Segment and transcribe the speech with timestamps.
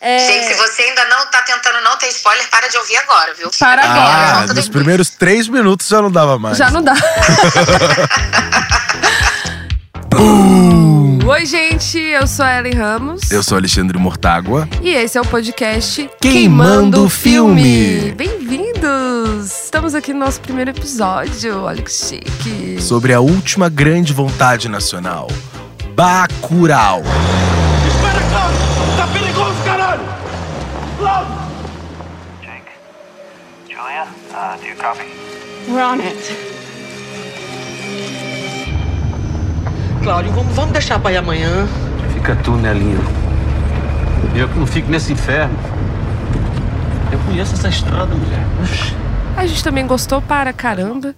[0.00, 3.34] É, Gente, se você ainda não tá tentando não ter spoiler, para de ouvir agora,
[3.34, 3.50] viu?
[3.58, 4.00] Para agora.
[4.00, 6.56] Ah, Volta nos primeiros três minutos já não dava mais.
[6.56, 6.94] já não dá.
[11.26, 13.30] Oi, gente, eu sou a Ellen Ramos.
[13.30, 14.68] Eu sou Alexandre Mortágua.
[14.82, 18.12] E esse é o podcast Queimando Filme.
[18.12, 19.64] Bem-vindos!
[19.64, 21.62] Estamos aqui no nosso primeiro episódio.
[21.62, 22.80] Olha que chique.
[22.82, 25.28] Sobre a última grande vontade nacional.
[25.94, 27.02] Bacurau.
[27.86, 28.96] Espera, Cláudio!
[28.96, 30.02] Tá perigoso, caralho!
[30.98, 31.34] Cláudio!
[32.42, 32.72] Jake.
[33.68, 35.04] Julia, uh, do you copy?
[35.68, 36.50] We're on it.
[40.02, 41.68] Cláudio, vamos, vamos deixar pra ir amanhã.
[42.14, 43.00] Fica tu, Nelinho.
[44.34, 45.56] Eu que não fico nesse inferno.
[47.12, 48.44] Eu conheço essa estrada, mulher.
[49.36, 51.14] A gente também gostou para caramba.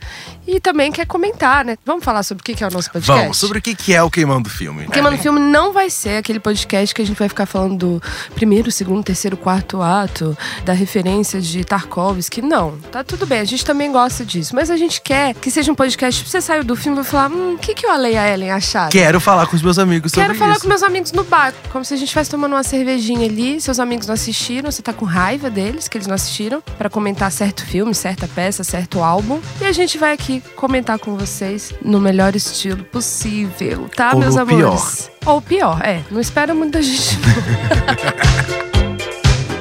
[0.47, 1.77] E também quer comentar, né?
[1.85, 3.21] Vamos falar sobre o que é o nosso podcast?
[3.23, 4.87] Vamos, sobre o que é o Queimando Filme.
[4.89, 5.23] Queimando Ellen?
[5.23, 8.03] Filme não vai ser aquele podcast que a gente vai ficar falando do
[8.35, 12.43] primeiro, segundo, terceiro, quarto ato, da referência de Tarkovsky.
[12.43, 14.55] Não, tá tudo bem, a gente também gosta disso.
[14.55, 17.31] Mas a gente quer que seja um podcast você saiu do filme e vai falar:
[17.31, 18.91] hum, o que, que o Ale e a Ellen acharam?
[18.91, 20.63] Quero falar com os meus amigos sobre Quero falar isso.
[20.63, 23.79] com meus amigos no bar, como se a gente estivesse tomando uma cervejinha ali, seus
[23.79, 27.65] amigos não assistiram, você tá com raiva deles, que eles não assistiram, pra comentar certo
[27.65, 29.41] filme, certa peça, certo álbum.
[29.61, 34.35] E a gente vai aqui comentar com vocês no melhor estilo possível, tá, Ou meus
[34.35, 35.11] no amores?
[35.27, 36.03] Ou pior, é.
[36.11, 38.63] Não espera muita gente, não.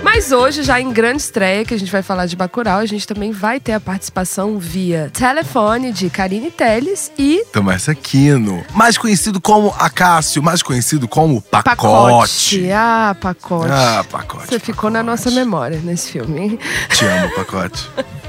[0.03, 3.07] Mas hoje, já em grande estreia, que a gente vai falar de Bacurau, a gente
[3.07, 9.39] também vai ter a participação via telefone de Karine Telles e Tomás Aquino, mais conhecido
[9.39, 11.75] como Acácio, mais conhecido como Pacote.
[11.75, 12.71] Pacote.
[12.71, 13.71] Ah, Pacote.
[13.71, 14.47] Ah, Pacote.
[14.49, 15.23] Você ficou na Pacote.
[15.25, 16.39] nossa memória nesse filme.
[16.41, 16.59] hein?
[16.89, 17.89] Te amo, Pacote.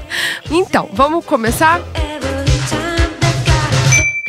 [0.51, 1.81] Então, vamos começar?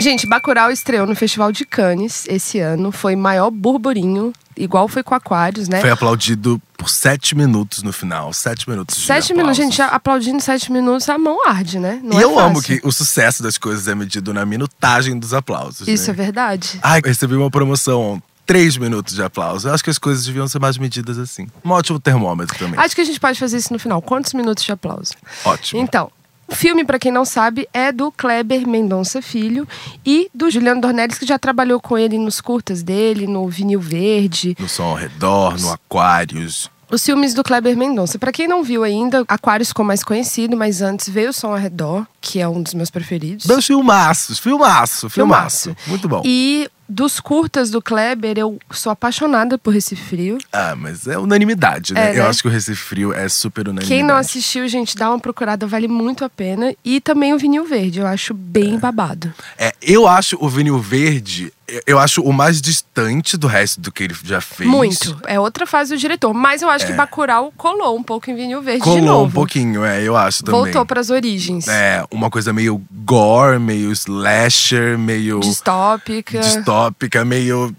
[0.04, 2.92] Gente, Bacurau estreou no Festival de Cannes esse ano.
[2.92, 5.80] Foi maior burburinho, igual foi com Aquários, né?
[5.80, 8.30] Foi aplaudido por sete minutos no final.
[8.34, 12.02] Sete minutos de Sete minutos, gente, aplaudindo sete minutos, a mão arde, né?
[12.04, 12.80] Não e é eu amo fácil.
[12.82, 15.88] que o sucesso das coisas é medido na minutagem dos aplausos.
[15.88, 16.22] Isso é né?
[16.22, 16.78] verdade.
[16.82, 18.22] Ai, eu recebi uma promoção.
[18.44, 19.68] Três minutos de aplauso.
[19.68, 21.46] Eu acho que as coisas deviam ser mais medidas assim.
[21.64, 22.78] Um ótimo termômetro também.
[22.78, 24.02] Acho que a gente pode fazer isso no final.
[24.02, 25.14] Quantos minutos de aplauso?
[25.46, 25.80] Ótimo.
[25.80, 26.10] Então,
[26.46, 29.66] o filme, pra quem não sabe, é do Kleber Mendonça Filho
[30.04, 34.56] e do Juliano Dornelles, que já trabalhou com ele nos curtas dele, no Vinil Verde.
[34.58, 36.70] No som ao redor, no Aquários.
[36.90, 38.18] Os filmes do Kleber Mendonça.
[38.18, 41.56] Pra quem não viu ainda, Aquários ficou mais conhecido, mas antes veio o Som ao
[41.56, 43.46] Redor, que é um dos meus preferidos.
[43.46, 45.70] Meus filmaços, filmaço, filmaço.
[45.70, 45.76] Filmaço.
[45.88, 46.22] Muito bom.
[46.24, 50.38] E dos curtas do Kleber, eu sou apaixonada por Recife Frio.
[50.52, 52.10] Ah, mas é unanimidade, né?
[52.10, 52.20] É, né?
[52.20, 53.88] Eu acho que o Recife Frio é super unanimidade.
[53.88, 56.74] Quem não assistiu, gente, dá uma procurada, vale muito a pena.
[56.84, 59.32] E também o Vinil Verde, eu acho bem babado.
[59.56, 61.52] É, eu acho o vinil verde,
[61.86, 64.68] eu- acho o mais distante do resto do que ele já fez.
[64.68, 65.18] Muito.
[65.26, 66.32] É outra fase do diretor.
[66.34, 69.26] Mas eu acho que Bacurau colou um pouco em Vinil Verde de Colou novo.
[69.26, 70.60] um pouquinho, é, eu acho também.
[70.60, 71.66] Voltou pras origens.
[71.68, 76.40] É, uma coisa meio gore, meio slasher, meio Distópica.
[76.40, 77.74] distópica, meio.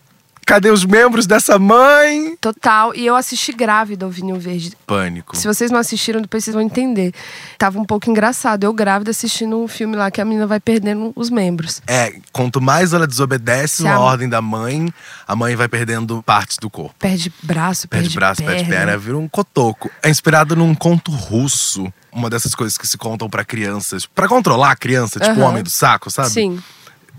[0.46, 2.38] Cadê os membros dessa mãe?
[2.40, 2.94] Total.
[2.96, 4.74] E eu assisti grávida o Vinil Verde.
[4.86, 5.36] Pânico.
[5.36, 7.14] Se vocês não assistiram, depois vocês vão entender.
[7.58, 8.64] Tava um pouco engraçado.
[8.64, 11.82] Eu grávida assistindo um filme lá que a menina vai perdendo os membros.
[11.88, 14.94] É, quanto mais ela desobedece Se uma a- ordem da mãe,
[15.28, 16.94] a mãe vai perdendo partes do corpo.
[17.00, 18.56] Perde braço, perde, Perde braço, perna.
[18.56, 19.90] perde perna, vira um cotoco.
[20.04, 21.92] É inspirado num conto russo.
[22.12, 24.06] Uma dessas coisas que se contam pra crianças.
[24.06, 25.50] Pra controlar a criança, tipo o Aham.
[25.50, 26.30] homem do saco, sabe?
[26.30, 26.60] Sim.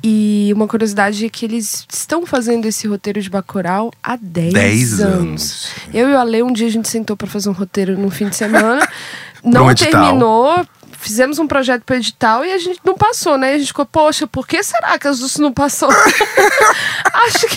[0.03, 5.01] E uma curiosidade é que eles estão fazendo esse roteiro de Bacurau há 10, 10
[5.01, 5.15] anos.
[5.15, 5.73] anos.
[5.93, 8.29] Eu e o Ale, um dia a gente sentou pra fazer um roteiro no fim
[8.29, 8.87] de semana.
[9.43, 10.67] Não um terminou.
[10.93, 13.53] Fizemos um projeto pro edital e a gente não passou, né?
[13.53, 15.89] E a gente ficou, poxa, por que será que a Zus não passou?
[17.13, 17.57] Acho que.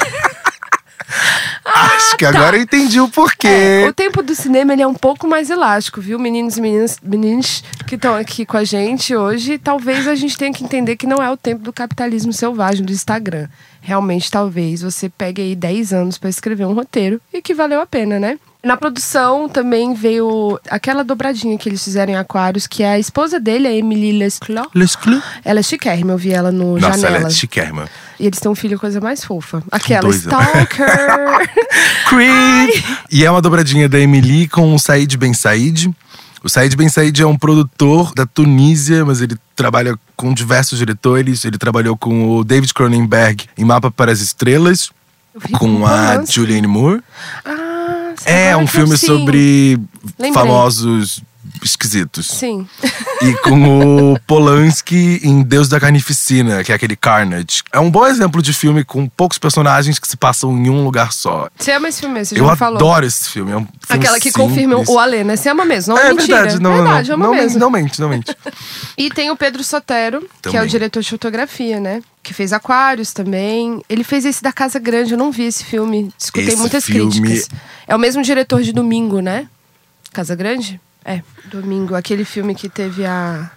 [1.66, 3.48] Acho que agora eu entendi o porquê.
[3.48, 6.20] É, o tempo do cinema ele é um pouco mais elástico, viu?
[6.20, 10.54] Meninos e meninas, meninos que estão aqui com a gente hoje, talvez a gente tenha
[10.54, 13.48] que entender que não é o tempo do capitalismo selvagem do Instagram.
[13.82, 17.86] Realmente, talvez você pegue aí 10 anos para escrever um roteiro e que valeu a
[17.86, 18.38] pena, né?
[18.62, 23.40] Na produção também veio aquela dobradinha que eles fizeram em Aquários, que é a esposa
[23.40, 24.68] dele, a Emily Lesclos.
[24.76, 25.22] Lesclu.
[25.46, 27.18] Ela é chiquérrima, eu vi ela no Nossa, Janela.
[27.20, 27.90] ela é chiquérrima.
[28.20, 29.64] E eles têm um filho, coisa mais fofa.
[29.72, 30.18] Aquela, dois.
[30.18, 30.86] Stalker.
[32.10, 32.84] Creep!
[33.10, 35.90] E é uma dobradinha da Emily com o Said Ben Said.
[36.44, 41.46] O Said Ben Said é um produtor da Tunísia, mas ele trabalha com diversos diretores.
[41.46, 44.90] Ele trabalhou com o David Cronenberg em Mapa para as Estrelas,
[45.54, 46.26] com a.
[46.26, 47.02] Julianne Moore.
[47.46, 47.69] Ah,
[48.26, 49.08] É um filme sim.
[49.08, 49.80] sobre
[50.18, 50.34] Lembrei.
[50.34, 51.22] famosos
[51.62, 52.28] esquisitos.
[52.28, 52.66] Sim.
[53.22, 57.64] E com o Polanski em Deus da Carnificina, que é aquele Carnage.
[57.74, 61.12] É um bom exemplo de filme com poucos personagens que se passam em um lugar
[61.12, 61.50] só.
[61.58, 62.24] Você ama esse filme?
[62.24, 62.76] Você já Eu falou.
[62.78, 63.52] adoro esse filme.
[63.52, 64.48] É um filme Aquela que simples.
[64.48, 65.36] confirma o Alê, né?
[65.36, 66.38] Você ama mesmo, não é, É mentira.
[66.38, 67.60] verdade, não, verdade, não, ama não, mesmo.
[67.60, 68.36] não mente, não mente.
[68.98, 70.68] E tem o Pedro Sotero, que é o Também.
[70.68, 72.02] diretor de fotografia, né?
[72.30, 73.82] Que fez Aquários também.
[73.90, 76.14] Ele fez esse da Casa Grande, eu não vi esse filme.
[76.16, 77.50] Escutei Esse muitas filme- críticas.
[77.88, 79.48] É o mesmo diretor de Domingo, né?
[80.14, 80.80] Casa Grande?
[81.04, 81.96] É, Domingo.
[81.96, 83.50] Aquele filme que teve a.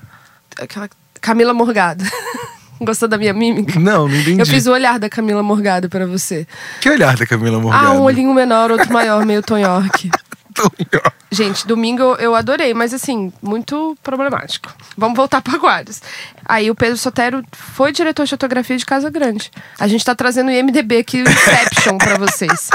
[0.59, 0.89] Aquela.
[1.21, 2.03] Camila Morgado.
[2.81, 3.79] Gostou da minha mímica?
[3.79, 4.41] Não, não entendi.
[4.41, 6.47] Eu fiz o olhar da Camila Morgado pra você.
[6.81, 7.87] Que olhar da Camila Morgado?
[7.89, 10.11] Ah, um olhinho menor, outro maior, meio Tom York.
[10.55, 11.03] Tonho.
[11.31, 14.73] Gente, domingo eu- adorei, mas assim, muito problemático.
[14.97, 16.01] Vamos voltar para Aquários.
[16.45, 19.51] Aí o Pedro Sotero foi diretor de fotografia de Casa Grande.
[19.79, 22.69] A gente tá trazendo o IMDB aqui, o Inception, pra vocês.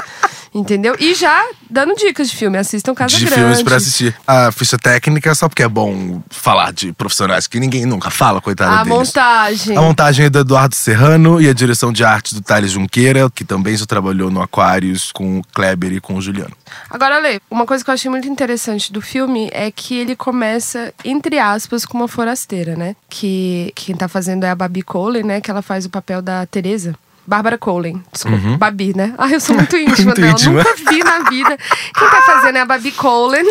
[0.58, 0.96] Entendeu?
[1.00, 2.58] E já dando dicas de filme.
[2.58, 3.42] Assistam Casa de Grande.
[3.42, 4.16] filmes pra assistir.
[4.26, 8.72] A ficha técnica, só porque é bom falar de profissionais que ninguém nunca fala, coitada
[8.72, 8.98] A deles.
[8.98, 9.78] montagem.
[9.78, 13.46] A montagem é do Eduardo Serrano e a direção de arte do Thales Junqueira, que
[13.46, 16.56] também já trabalhou no Aquários com o Kleber e com o Juliano.
[16.90, 20.94] Agora, Lê, uma coisa que eu achei muito interessante do filme é que ele começa,
[21.06, 22.96] entre aspas, com uma forasteira, né?
[23.10, 25.42] Que quem tá fazendo é a Babi Colen, né?
[25.42, 26.96] Que ela faz o papel da Teresa.
[27.28, 29.14] Bárbara Colen, desculpa, Babi, né?
[29.18, 30.06] Ai, eu sou muito íntima Uhum.
[30.06, 30.64] Muito dela, íntima.
[30.64, 31.58] nunca vi na vida.
[31.94, 33.44] Quem tá fazendo é a Babi Colen.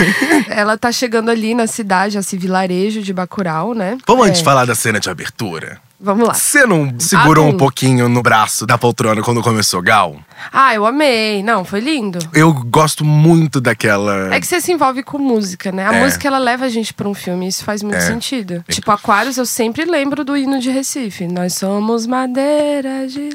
[0.48, 3.96] ela tá chegando ali na cidade, esse vilarejo de Bacurau, né?
[4.06, 5.80] Vamos É, antes falar da cena de abertura?
[6.04, 6.34] Vamos lá.
[6.34, 7.54] Você não segurou Adum.
[7.54, 10.16] um pouquinho no braço da poltrona quando começou Gal?
[10.52, 11.44] Ah, eu amei.
[11.44, 12.18] Não, foi lindo.
[12.34, 14.34] Eu gosto muito daquela.
[14.34, 15.86] É que você se envolve com música, né?
[15.88, 16.02] A É.
[16.04, 18.00] música ela leva a gente pra um filme, isso faz muito É.
[18.00, 18.64] sentido.
[18.68, 21.28] Tipo, Aquários, eu sempre lembro do hino de Recife.
[21.28, 23.30] Nós somos madeira de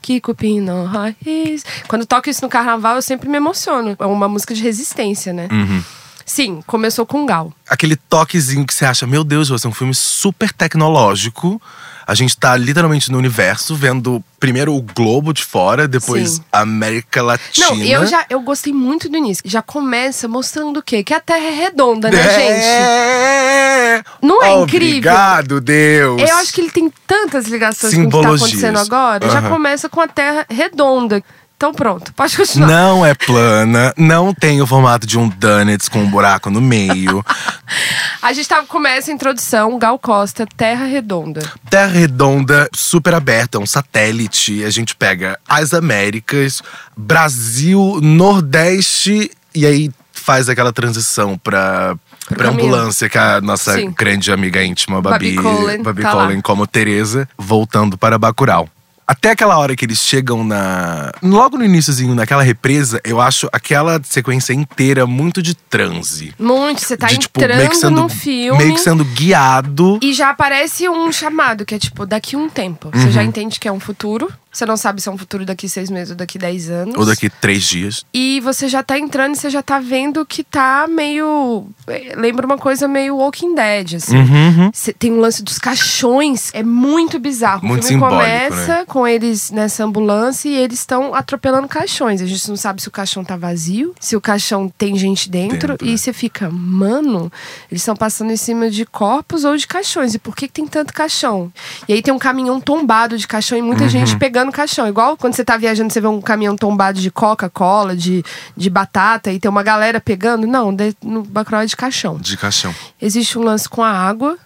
[0.00, 1.64] que cupim não raiz.
[1.86, 3.94] Quando toco isso no carnaval, eu sempre me emociono.
[3.98, 5.48] É uma música de resistência, né?
[5.52, 5.82] Uhum.
[6.24, 7.52] Sim, começou com Gal.
[7.68, 11.60] Aquele toquezinho que você acha, meu Deus, vai ser um filme super tecnológico.
[12.06, 16.44] A gente tá literalmente no universo, vendo primeiro o globo de fora, depois Sim.
[16.52, 17.70] a América Latina.
[17.70, 19.42] Não, eu já eu gostei muito do início.
[19.44, 21.02] Já começa mostrando o quê?
[21.02, 22.64] Que a Terra é redonda, né, gente?
[22.64, 24.04] É!
[24.22, 24.88] Não é incrível?
[24.88, 26.22] Obrigado, Deus!
[26.22, 29.28] Eu acho que ele tem tantas ligações com o que tá acontecendo agora.
[29.28, 29.50] Já Aham.
[29.50, 31.22] começa com a Terra redonda.
[31.56, 32.68] Então pronto, pode continuar.
[32.68, 37.24] Não é plana, não tem o formato de um donuts com um buraco no meio.
[38.20, 41.40] A gente tá, começa a introdução, Gal Costa, Terra Redonda.
[41.70, 44.64] Terra redonda, super aberta, um satélite.
[44.64, 46.60] A gente pega as Américas,
[46.96, 51.96] Brasil, Nordeste e aí faz aquela transição pra,
[52.28, 53.94] pra ambulância que a nossa Sim.
[53.96, 56.42] grande amiga íntima, Babi, Babi Colen, Babi tá Colen lá.
[56.42, 58.68] como Teresa, voltando para Bacurau.
[59.06, 61.12] Até aquela hora que eles chegam na.
[61.22, 66.34] Logo no iníciozinho, naquela represa, eu acho aquela sequência inteira muito de transe.
[66.38, 68.58] Muito, você tá de, tipo, entrando meio que sendo, num filme.
[68.58, 69.98] Meio que sendo guiado.
[70.02, 72.90] E já aparece um chamado, que é tipo, daqui um tempo.
[72.92, 73.12] Você Uhum.
[73.12, 74.28] já entende que é um futuro.
[74.56, 76.94] Você não sabe se é um futuro daqui seis meses ou daqui dez anos.
[76.96, 78.04] Ou daqui três dias.
[78.14, 81.66] E você já tá entrando e você já tá vendo que tá meio.
[81.86, 84.16] eh, Lembra uma coisa meio Walking Dead, assim.
[84.16, 84.70] Uhum.
[84.72, 86.50] Cê- tem um lance dos caixões.
[86.54, 87.66] É muito bizarro.
[87.66, 88.84] Muito o filme começa né?
[88.86, 92.22] com eles nessa ambulância e eles estão atropelando caixões.
[92.22, 95.46] A gente não sabe se o caixão tá vazio, se o caixão tem gente dentro.
[95.76, 95.96] Dentro, e é.
[95.98, 97.30] você fica, mano,
[97.70, 100.14] eles estão passando em cima de corpos ou de caixões.
[100.14, 101.52] E por que, que tem tanto caixão?
[101.86, 103.88] E aí tem um caminhão tombado de caixão e muita Uhum.
[103.90, 104.86] gente pegando caixão.
[104.88, 108.24] Igual quando você tá viajando, você vê um caminhão tombado de Coca-Cola, de,
[108.56, 110.46] de batata, e tem uma galera pegando.
[110.46, 112.16] Não, de- no Bacurau é de caixão.
[112.18, 112.74] De caixão.
[113.00, 114.36] Existe um lance com a água,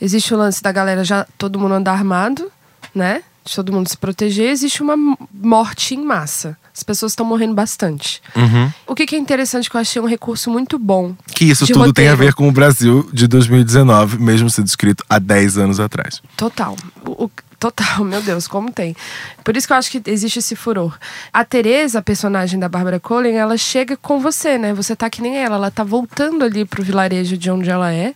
[0.00, 2.50] existe o lance da galera já todo mundo andar armado,
[2.94, 3.22] né?
[3.44, 4.94] De todo mundo se proteger, existe uma
[5.32, 6.56] morte em massa.
[6.76, 8.20] As pessoas estão morrendo bastante.
[8.36, 8.70] Uhum.
[8.86, 11.14] O que, que é interessante que eu achei um recurso muito bom.
[11.34, 12.16] Que isso tudo tem a roteiro.
[12.16, 16.20] ver com o Brasil de 2019, mesmo sendo escrito há 10 anos atrás.
[16.36, 16.76] Total.
[17.04, 18.96] O- o- total, meu Deus, como tem.
[19.42, 20.96] Por isso que eu acho que existe esse furor.
[21.32, 24.72] A Teresa, a personagem da Bárbara Collen, ela chega com você, né?
[24.72, 25.56] Você tá que nem ela.
[25.56, 28.14] Ela tá voltando ali pro vilarejo de onde ela é.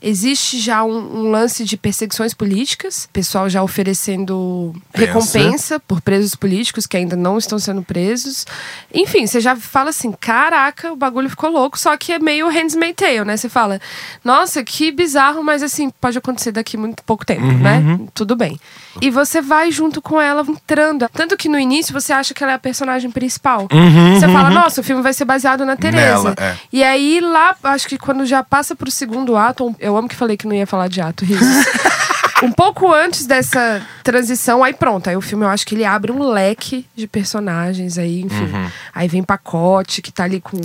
[0.00, 5.06] Existe já um, um lance de perseguições políticas, pessoal já oferecendo Pensa.
[5.06, 8.44] recompensa por presos políticos que ainda não estão sendo presos.
[8.92, 12.96] Enfim, você já fala assim: caraca, o bagulho ficou louco, só que é meio Handmaid's
[12.96, 13.36] Tale, né?
[13.36, 13.80] Você fala,
[14.22, 17.98] nossa, que bizarro, mas assim, pode acontecer daqui muito pouco tempo, né?
[18.12, 18.60] Tudo bem.
[19.00, 21.08] E você vai junto com ela entrando.
[21.12, 23.68] Tanto que no início você acha que ela é a personagem principal.
[23.68, 26.34] você fala, nossa, o filme vai ser baseado na Teresa.
[26.34, 26.56] Nela, é.
[26.72, 30.36] E aí lá, acho que quando já passa pro segundo ato, eu amo que falei
[30.36, 31.46] que não ia falar de ato, risos.
[32.42, 35.08] Um pouco antes dessa transição, aí pronto.
[35.08, 38.44] Aí o filme eu acho que ele abre um leque de personagens aí, enfim.
[38.44, 38.70] Uhum.
[38.94, 40.58] Aí vem pacote, que tá ali com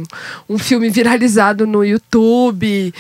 [0.49, 2.93] um filme viralizado no YouTube.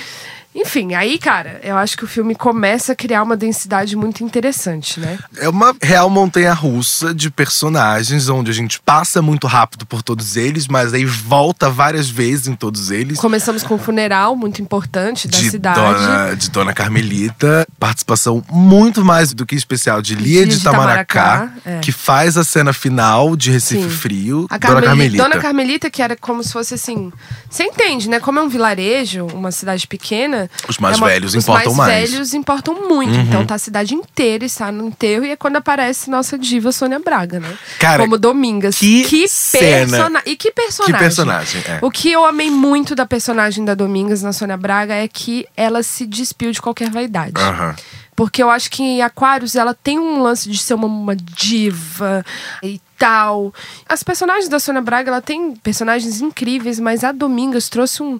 [0.53, 4.99] Enfim, aí, cara, eu acho que o filme começa a criar uma densidade muito interessante,
[4.99, 5.17] né?
[5.37, 10.35] É uma real montanha russa de personagens, onde a gente passa muito rápido por todos
[10.35, 13.17] eles, mas aí volta várias vezes em todos eles.
[13.17, 15.79] Começamos com um funeral muito importante da de cidade.
[15.79, 21.51] Dona, de Dona Carmelita, participação muito mais do que especial de Lia de de Itamaracá,
[21.53, 21.79] Itamaracá, é.
[21.79, 23.89] que faz a cena final de Recife Sim.
[23.89, 24.47] Frio.
[24.49, 25.23] A Dona Carmeli- Carmelita.
[25.23, 27.11] Dona Carmelita, que era como se fosse assim.
[27.49, 28.19] Você entende, né?
[28.19, 30.40] Como é um vilarejo, uma cidade pequena.
[30.67, 31.89] Os mais é uma- velhos os importam mais.
[31.91, 33.13] mais velhos importam muito.
[33.13, 33.21] Uhum.
[33.21, 36.99] Então tá a cidade inteira está no enterro e é quando aparece nossa diva Sônia
[36.99, 37.57] Braga, né?
[37.79, 38.77] Cara, como Domingas.
[38.77, 39.97] que cena.
[39.97, 40.93] persona- E que personagem.
[40.95, 41.79] Que personagem, é.
[41.81, 45.83] O que eu amei muito da personagem da Domingas na Sônia Braga é que ela
[45.83, 47.33] se despiu de qualquer vaidade.
[47.41, 47.75] Aham.
[48.15, 52.23] Porque eu acho que em Aquários ela tem um lance de ser uma, uma diva
[52.61, 53.53] e tal.
[53.87, 58.19] As personagens da Sônia Braga, ela tem personagens incríveis, mas a Domingas trouxe um,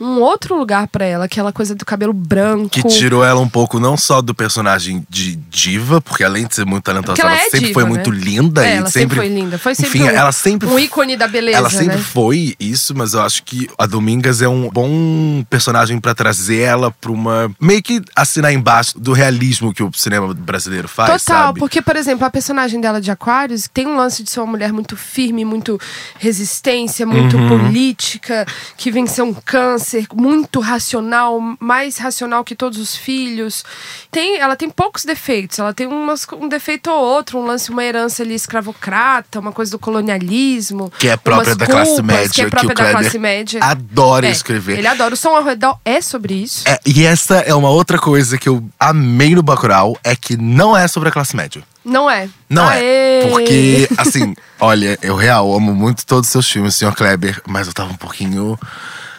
[0.00, 2.68] um outro lugar pra ela, aquela coisa do cabelo branco.
[2.70, 6.66] Que tirou ela um pouco, não só do personagem de diva, porque além de ser
[6.66, 7.88] muito talentosa, ela ela, é sempre diva, foi né?
[7.88, 8.66] muito linda.
[8.66, 9.58] É, e ela sempre foi linda.
[9.58, 12.02] Foi sempre Enfim, um- ela sempre um ícone da beleza, Ela sempre né?
[12.02, 16.90] foi isso, mas eu acho que a Domingas é um bom personagem pra trazer ela
[16.90, 17.50] pra uma.
[17.60, 21.22] meio que assinar embaixo do realismo que o cinema brasileiro faz.
[21.22, 21.58] Total, sabe?
[21.58, 24.72] porque, por exemplo, a personagem dela de Aquários tem um lance de ser uma mulher
[24.72, 25.78] muito firme, muito
[26.18, 27.48] resistência, muito Uhum.
[27.48, 33.64] política, que venceu um câncer, muito racional, mais racional que todos os filhos.
[34.10, 37.84] Tem, ela tem poucos defeitos, ela tem umas- um defeito ou outro, um lance, uma
[37.84, 40.90] herança ali escravocrata, uma coisa do colonialismo.
[40.98, 43.60] Que é própria da classe culpas, média, Que é que própria o da classe média.
[43.62, 44.78] adora É, escrever.
[44.78, 45.14] Ele adora.
[45.14, 46.64] O som ao redor é sobre isso.
[46.66, 50.76] É, e essa é uma outra coisa que eu amei no Bacurau, é que não
[50.76, 51.62] é sobre a classe média.
[51.84, 52.28] Não é.
[52.48, 52.80] Não Aê!
[53.22, 53.28] é.
[53.30, 56.92] Porque, assim, olha, eu real amo muito todos os seus filmes, Sr.
[56.96, 58.58] Kleber, mas eu tava um pouquinho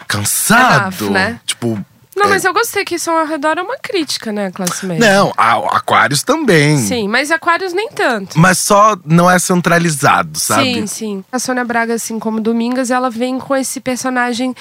[0.08, 1.06] cansado.
[1.06, 1.40] Enough, né?
[1.46, 1.80] Tipo.
[2.16, 5.08] Não, é- mas eu gostei que som ao redor é uma crítica, né, classe média.
[5.08, 6.76] Não, a- Aquários também.
[6.80, 8.40] Sim, mas Aquários nem tanto.
[8.40, 10.74] Mas só não é centralizado, sabe?
[10.74, 11.24] Sim, sim.
[11.32, 14.56] A Sônia Braga, assim como Domingas, ela vem com esse personagem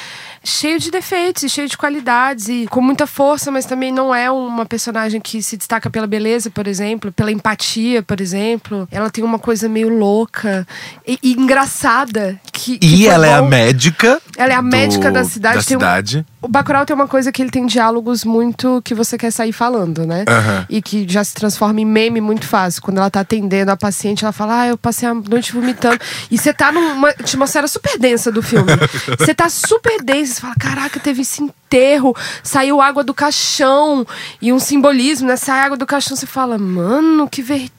[0.45, 4.67] cheio de defeitos cheio de qualidades e com muita força, mas também não é uma
[4.67, 8.87] personagem que se destaca pela beleza, por exemplo, pela empatia, por exemplo.
[8.93, 10.69] Ela tem uma coisa meio louca
[11.07, 12.38] e, e engraçada.
[12.53, 13.49] Que, que E foi ela é a bom.
[13.49, 14.21] médica.
[14.37, 15.57] Ela é a do- médica da cidade.
[15.59, 16.26] Da tem um- cidade.
[16.43, 20.07] O Bacurau tem uma coisa que ele tem diálogos muito que você quer sair falando,
[20.07, 20.25] né?
[20.28, 20.66] Aham.
[20.71, 22.81] E que já se transforma em meme muito fácil.
[22.83, 25.99] Quando ela tá atendendo a paciente, ela fala: Ah, eu passei a noite vomitando.
[26.31, 28.66] E você tá numa atmosfera super densa do filme.
[29.19, 30.35] Você tá super densa.
[30.35, 34.07] Você fala: Caraca, teve esse enterro, saiu água do caixão.
[34.40, 35.37] E um simbolismo, né?
[35.37, 37.73] Sai água do caixão, você fala: Mano, que vertigem.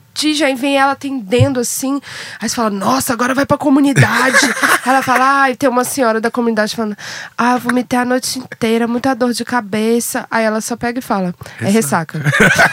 [0.44, 2.00] Aí vem ela atendendo assim.
[2.40, 4.38] Aí você fala, nossa, agora vai pra comunidade.
[4.84, 6.96] ela fala, ai, tem uma senhora da comunidade falando,
[7.36, 10.26] ah, vomitei a noite inteira, muita dor de cabeça.
[10.30, 12.20] Aí ela só pega e fala, é ressaca.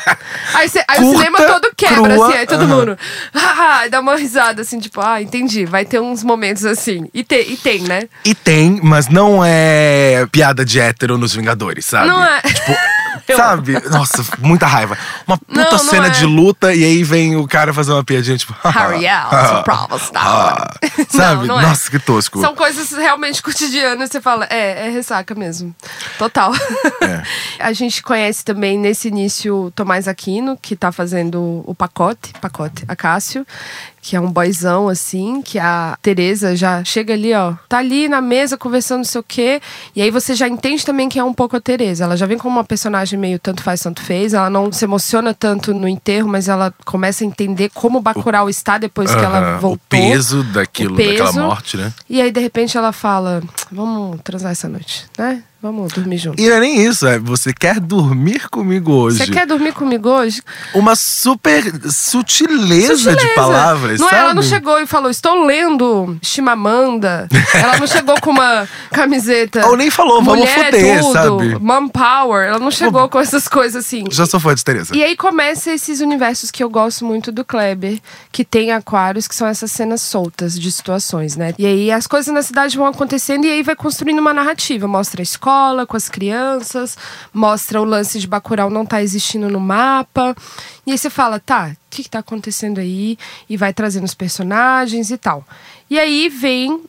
[0.55, 2.75] aí cê- aí o Curta, cinema todo quebra, crua, assim, aí todo aham.
[2.77, 2.97] mundo
[3.33, 5.65] ah, dá uma risada, assim, tipo, ah, entendi.
[5.65, 7.09] Vai ter uns momentos assim.
[7.13, 8.03] E, te, e tem, né?
[8.23, 12.07] E tem, mas não é piada de hétero nos Vingadores, sabe?
[12.07, 12.41] Não é.
[12.67, 12.75] Eu-
[13.33, 13.73] Sabe?
[13.89, 14.97] Nossa, muita raiva.
[15.27, 16.09] Uma puta Não, não cena é.
[16.09, 18.55] de luta e aí vem o cara fazer uma piadinha, tipo.
[18.63, 21.05] Ariel, some problems now.
[21.09, 21.47] Sabe?
[21.47, 21.63] Não, é.
[21.63, 22.39] Nossa, que tosco.
[22.39, 24.11] São coisas realmente cotidianas.
[24.11, 25.75] Você fala, é, é ressaca mesmo.
[26.17, 26.53] Total.
[27.01, 27.23] É.
[27.59, 33.45] A gente conhece também nesse início Tomás Aquino, que tá fazendo o pacote, pacote, Acácio,
[34.05, 38.21] que é um boyzão assim, que a Tereza já chega ali, ó, tá ali na
[38.21, 39.59] mesa conversando não sei o quê,
[39.95, 42.03] e aí você já entende também que é um pouco a Tereza.
[42.03, 45.33] Ela já vem como uma personagem meio tanto faz, tanto fez, ela não se emociona
[45.33, 49.57] tanto no enterro, mas ela começa a entender como o Bacurau está depois que ela
[49.57, 49.73] voltou.
[49.73, 51.23] O peso daquilo, O peso.
[51.23, 51.91] daquela morte, né?
[52.07, 55.41] E aí, de repente, ela fala: Vamos transar essa noite, né?
[55.65, 56.39] Vamos dormir junto.
[56.39, 59.17] E não é nem isso, é você quer dormir comigo hoje.
[59.17, 60.43] Você quer dormir comigo hoje?
[60.75, 63.33] Uma super sutileza, de Sutileza.
[63.35, 64.21] palavras, não, é, sabe?
[64.21, 67.27] Ela não chegou e falou: Estou lendo Chimamanda.
[67.51, 69.65] ela não chegou com uma camiseta.
[69.65, 71.59] Ou nem falou, vamos Mulher foder, tudo, sabe?
[71.59, 72.47] Mom Power.
[72.47, 74.03] Ela não chegou com essas coisas assim.
[74.11, 74.95] Já sou fã de Tereza.
[74.95, 77.99] E aí começa esses universos que eu gosto muito do Kleber,
[78.31, 81.55] que tem aquários, que são essas cenas soltas de situações, né?
[81.57, 84.87] E aí as coisas na cidade vão acontecendo e aí vai construindo uma narrativa.
[84.87, 85.54] Mostra a escola
[85.87, 86.97] com as crianças,
[87.33, 90.35] mostra o lance de Bacurau não tá existindo no mapa.
[90.85, 93.17] E aí você fala, tá, o que, que tá acontecendo aí?
[93.49, 95.45] E vai trazendo os personagens e tal.
[95.89, 96.83] E aí vem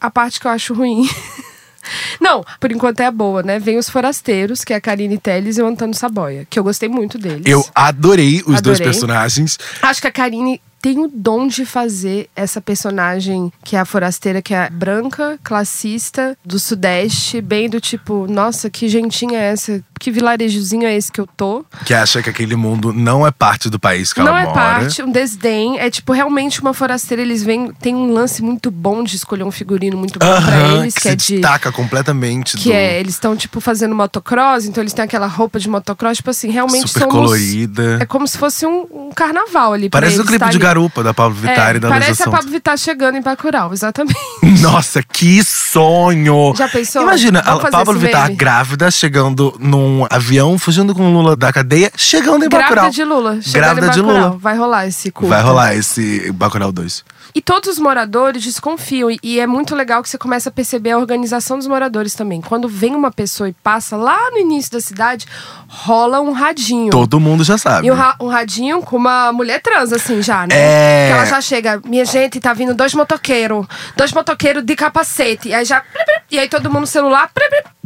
[0.00, 1.08] a parte que eu acho ruim.
[2.20, 3.58] Não, por enquanto é a boa, né?
[3.58, 6.88] Vem os Forasteiros, que é a Karine Telles e o Antônio Saboia, que eu gostei
[6.88, 7.42] muito deles.
[7.44, 8.84] Eu adorei os dois Adorei.
[8.84, 9.58] personagens.
[9.82, 14.42] Acho que a Karine tem o dom de fazer essa personagem que é a forasteira,
[14.42, 19.82] que é branca, classista, do Sudeste, bem do tipo, nossa, que gentinha é essa?
[19.98, 21.64] Que vilarejozinho é esse que eu tô?
[21.86, 24.54] Que acha que aquele mundo não é parte do país que Não ela é mora.
[24.54, 25.78] parte, um desdém.
[25.78, 27.72] É tipo, realmente uma forasteira, eles vêm.
[27.80, 31.00] Tem um lance muito bom de escolher um figurino muito bom pra Aham, eles, que,
[31.00, 31.32] que, se é de.
[31.36, 35.58] destaca completamente Que do é, eles estão, tipo, fazendo motocross, então eles têm aquela roupa
[35.58, 37.14] de motocross, tipo assim, realmente super somos.
[37.14, 37.96] colorida.
[37.98, 39.88] É como se fosse um, um carnaval ali.
[39.88, 40.64] pra Parece o eles, clipe tá de ali.
[40.74, 44.18] Garupa, da Pablo Vittar É, e da parece a Pablo Vittar chegando em Bacurau, exatamente.
[44.60, 46.52] Nossa, que sonho!
[46.56, 47.02] Já pensou?
[47.02, 48.36] Imagina Vamos a Pablo Vittar meme?
[48.36, 52.90] grávida chegando num avião, fugindo com o Lula da cadeia, chegando em Grávida Bacurau.
[52.90, 53.38] de Lula.
[53.52, 54.00] Grávida de.
[54.00, 54.36] Lula.
[54.38, 55.28] Vai rolar esse culto.
[55.28, 57.04] Vai rolar esse Bacurau 2.
[57.34, 59.10] E todos os moradores desconfiam.
[59.22, 62.40] E- é muito legal que você começa a perceber a organização dos moradores também.
[62.40, 65.26] Quando vem uma pessoa e passa lá no início da cidade,
[65.66, 66.90] rola um radinho.
[66.90, 67.88] Todo mundo já sabe.
[67.88, 70.54] E um, ra- um radinho com uma mulher trans, assim, já, né?
[70.54, 71.06] É.
[71.08, 73.66] Que ela já chega, minha gente, tá vindo dois motoqueiros.
[73.96, 75.48] Dois motoqueiros de capacete.
[75.48, 75.82] E aí já.
[76.30, 77.28] E aí todo mundo no celular.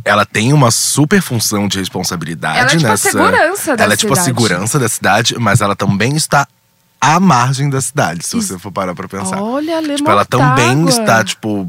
[0.05, 3.11] Ela tem uma super função de responsabilidade Ela é tipo a nessa.
[3.11, 6.47] segurança da Ela é tipo a segurança da cidade, mas ela também está
[7.01, 9.41] à margem da cidade, se você for parar pra pensar.
[9.41, 11.69] Olha, Lê Tipo, ela também está, tipo.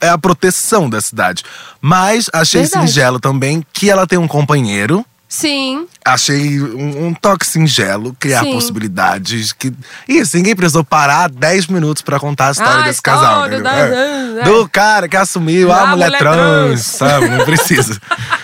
[0.00, 1.44] É a proteção da cidade.
[1.80, 2.86] Mas achei Verdade.
[2.88, 5.06] singelo também que ela tem um companheiro.
[5.28, 5.86] Sim.
[6.04, 8.52] Achei um, um toque singelo, criar Sim.
[8.52, 9.52] possibilidades.
[9.52, 9.72] que
[10.08, 13.46] Isso, ninguém precisou parar 10 minutos pra contar a história Ah, desse história casal.
[13.46, 13.62] entendeu?
[13.62, 14.44] da- É.
[14.44, 16.80] Do cara que assumiu a Da mulher, mulher trans, trans.
[16.82, 17.28] sabe?
[17.28, 17.98] Não precisa.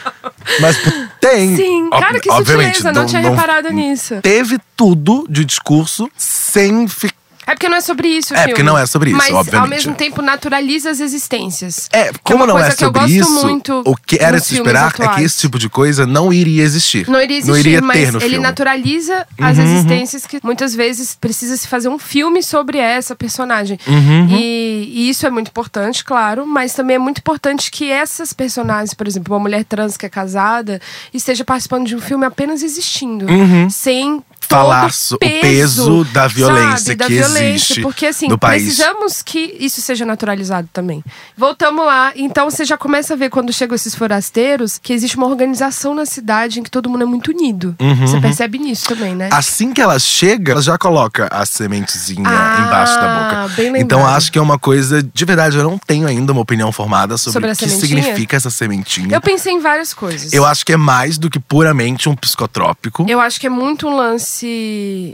[0.60, 0.76] Mas
[1.20, 1.56] tem.
[1.56, 1.86] Sim.
[1.92, 2.92] Ob- Cara, que obviamente, sutileza.
[3.00, 4.20] Não, tinha reparado nisso.
[4.22, 7.17] Teve tudo de discurso sem ficar.
[7.48, 8.50] É porque não é sobre isso, É, filme.
[8.52, 9.70] porque não é sobre isso, Mas, ao obviamente.
[9.70, 11.88] mesmo tempo, naturaliza as existências.
[11.92, 14.88] É, Que como não é sobre gosto isso, muito o que era de se esperar
[14.88, 15.24] é que atuais.
[15.24, 17.08] esse tipo de coisa não iria existir.
[17.08, 18.38] Não iria existir, Não iria mas ter no ele filme.
[18.38, 23.78] naturaliza as Uhum, existências que muitas vezes precisa se fazer um filme sobre essa personagem.
[23.86, 28.32] Uhum, E, e isso é muito importante, claro, mas também é muito importante que essas
[28.32, 30.80] personagens, por exemplo, uma mulher trans que é casada,
[31.14, 33.26] esteja participando de um filme apenas existindo,
[33.70, 34.22] sem Uhum.
[34.48, 38.38] Falar o so- o peso da violência sabe, da que violência, existe porque assim, no
[38.38, 38.62] país.
[38.64, 41.02] precisamos que isso seja naturalizado também.
[41.36, 45.26] Voltamos lá, então você já começa a ver quando chegam esses forasteiros que existe uma
[45.26, 47.76] organização na cidade em que todo mundo é muito unido.
[47.80, 49.28] Uhum, Você percebe nisso também, né?
[49.32, 53.78] Assim que ela chega, ela já coloca a sementezinha Ah, embaixo da boca.
[53.78, 57.16] então acho que é uma coisa, de verdade, eu não tenho ainda uma opinião formada
[57.18, 59.14] sobre, o que significa essa sementinha.
[59.14, 60.32] Eu pensei em várias coisas.
[60.32, 63.04] Eu acho que é mais do que puramente um psicotrópico.
[63.08, 64.37] Eu acho que é muito um lance.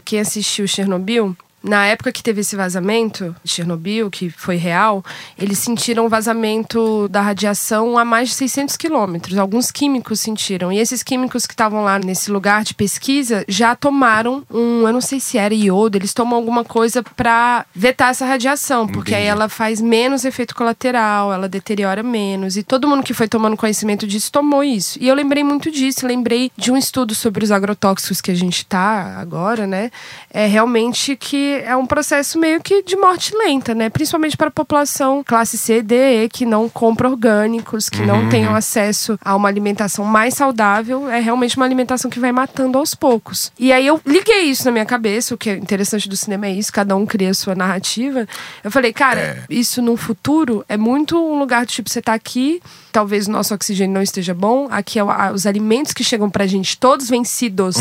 [0.04, 5.02] Quem assistiu Chernobyl, na época que teve esse vazamento de Chernobyl, que foi real,
[5.38, 9.38] eles sentiram o vazamento da radiação a mais de 600 quilômetros.
[9.38, 10.70] Alguns químicos sentiram.
[10.70, 14.86] E esses químicos que estavam lá nesse lugar de pesquisa já tomaram um.
[14.86, 19.14] Eu não sei se era iodo, eles tomam alguma coisa pra vetar essa radiação, porque
[19.14, 19.30] aí Entendi.
[19.30, 22.58] ela faz menos efeito colateral, ela deteriora menos.
[22.58, 24.98] E todo mundo que foi tomando conhecimento disso tomou isso.
[25.00, 28.66] E eu lembrei muito disso, lembrei de um estudo sobre os agrotóxicos que a gente
[28.66, 29.90] tá agora, né?
[30.30, 33.88] É realmente que é um processo meio que de morte lenta, né?
[33.88, 38.54] Principalmente para a população classe C, D, E, que não compra orgânicos, que não tenham
[38.54, 41.08] acesso a uma alimentação mais saudável.
[41.10, 43.52] É realmente uma alimentação que vai matando aos poucos.
[43.58, 46.52] E aí eu liguei isso na minha cabeça, o que é interessante do cinema é
[46.52, 48.26] isso, cada um cria a sua narrativa.
[48.62, 52.62] Eu falei, cara, isso no futuro é muito um lugar de tipo, você tá aqui,
[52.94, 56.30] talvez o nosso oxigênio não esteja bom, aqui é o- a- os alimentos que chegam
[56.30, 57.74] pra gente, todos vencidos.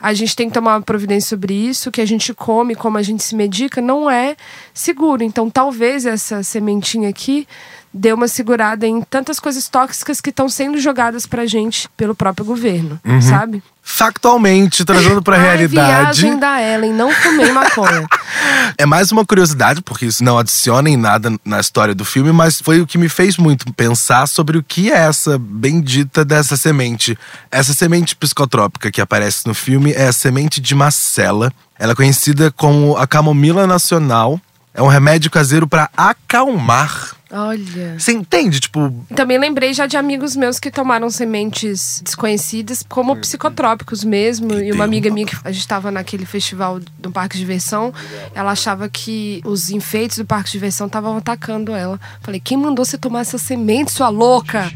[0.00, 3.02] A gente tem que tomar uma providência sobre isso, que a gente come, como a
[3.02, 4.34] gente se medica, não é
[4.72, 5.22] seguro.
[5.22, 7.46] Então, talvez essa sementinha aqui
[7.94, 12.44] dê uma segurada em tantas coisas tóxicas que estão sendo jogadas pra gente pelo próprio
[12.44, 13.62] governo, sabe?
[13.80, 16.20] Factualmente, trazendo pra Ai, realidade.
[16.20, 18.06] viagem da Ellen, não fumei maconha.
[18.76, 22.60] É mais uma curiosidade, porque isso não adiciona em nada na história do filme, mas
[22.60, 27.16] foi o que me fez muito pensar sobre o que é essa bendita dessa semente.
[27.50, 31.52] Essa semente psicotrópica que aparece no filme é a semente de macela.
[31.78, 34.40] Ela é conhecida como a camomila nacional.
[34.72, 37.14] É um remédio caseiro para acalmar.
[37.36, 37.98] Olha.
[37.98, 38.60] Você entende?
[38.60, 44.54] Tipo, Também lembrei já de amigos meus que tomaram sementes desconhecidas como psicotrópicos mesmo.
[44.54, 47.92] E uma amiga minha que a gente estava naquele festival do parque de diversão,
[48.36, 52.00] ela achava que os enfeites do parque de diversão estavam atacando ela.
[52.20, 54.70] Falei, quem mandou você tomar essa semente, sua louca?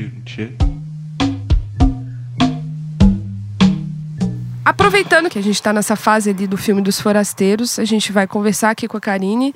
[4.64, 8.27] Aproveitando que a gente tá nessa fase ali do filme dos forasteiros, a gente vai
[8.27, 9.55] conversar aqui com a Karine.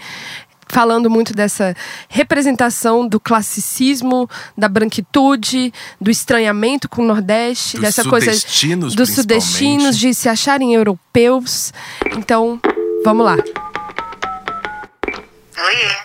[0.68, 1.75] Falando muito dessa
[2.09, 9.11] representação do classicismo, da branquitude, do estranhamento com o Nordeste, Dos dessa coisa sudestinos, dos
[9.11, 11.72] sudestinos de se acharem europeus.
[12.16, 12.61] Então,
[13.05, 13.37] vamos lá.
[15.59, 15.96] Oiê.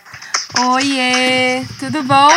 [0.74, 2.30] Oiê, tudo bom?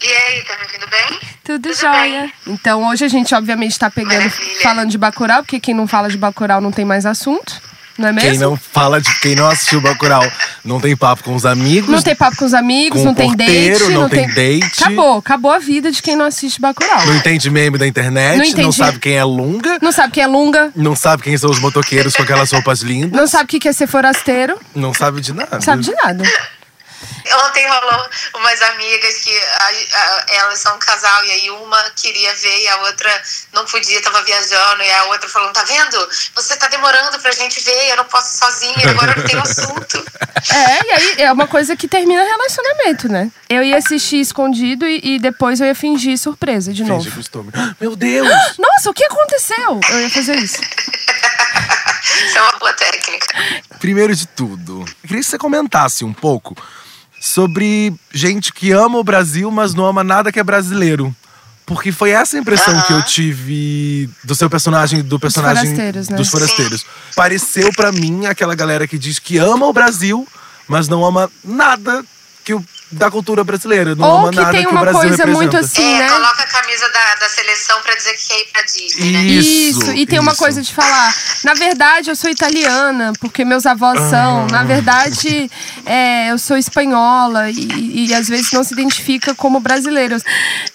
[0.00, 1.18] E aí, tá me ouvindo bem?
[1.44, 2.22] Tudo, Tudo jóia.
[2.22, 2.32] bem.
[2.54, 4.60] Então, hoje a gente obviamente tá pegando, Maravilha.
[4.62, 7.60] falando de Bacurau, porque quem não fala de Bacurau não tem mais assunto,
[7.98, 8.30] não é mesmo?
[8.30, 10.24] Quem não fala de quem não assistiu Bacurau,
[10.64, 11.90] não tem papo com os amigos.
[11.90, 13.92] Não tem papo com os amigos, Com não tem porteiro, date.
[13.92, 14.84] não tem date.
[14.84, 17.06] Acabou, acabou a vida de quem não assiste Bacurau.
[17.06, 20.26] Não entende meme da internet, Não não, sabe quem é Lunga, Não sabe quem é
[20.26, 23.58] lunga, não sabe quem são os motoqueiros com aquelas roupas lindas, não sabe o que
[23.58, 25.48] que é ser forasteiro, não sabe de nada.
[25.52, 26.24] não sabe de nada.
[27.46, 32.34] Ontem rolou umas amigas que a- a- elas são um casal e aí uma queria
[32.36, 36.08] ver e a outra não podia, tava viajando e a outra falando, tá vendo?
[36.34, 40.04] Você tá demorando pra gente ver, eu não posso sozinha, agora eu não tenho assunto.
[40.54, 43.28] É, e aí é uma coisa que termina relacionamento, né?
[43.48, 47.10] Eu ia assistir escondido e, e depois eu ia fingir surpresa de Finge novo.
[47.16, 47.50] costume.
[47.80, 48.28] Meu Deus!
[48.56, 49.80] Nossa, o que aconteceu?
[49.90, 50.58] Eu ia fazer isso.
[52.24, 53.26] Isso é uma boa técnica.
[53.78, 56.56] Primeiro de tudo, eu queria que você comentasse um pouco
[57.20, 61.14] sobre gente que ama o Brasil, mas não ama nada que é brasileiro.
[61.66, 66.16] Porque foi essa a impressão que eu tive do seu personagem, do personagem forasteiros, né?
[66.16, 66.86] dos forasteiros.
[67.14, 70.26] Pareceu pra mim aquela galera que diz que ama o Brasil,
[70.66, 72.02] mas não ama nada
[72.42, 73.94] que o, da cultura brasileira.
[73.94, 75.58] Não Ou ama que nada tem que uma coisa muito representa.
[75.58, 76.08] assim, é, né?
[76.08, 79.22] coloca a camisa da, da seleção pra dizer que quer ir pra Disney, né?
[79.24, 80.40] Isso, e tem uma isso.
[80.40, 81.14] coisa de falar.
[81.44, 84.44] Na verdade, eu sou italiana, porque meus avós são.
[84.44, 84.52] Ah.
[84.52, 85.50] Na verdade,
[85.84, 90.16] é, eu sou espanhola e, e às vezes não se identifica como brasileiro.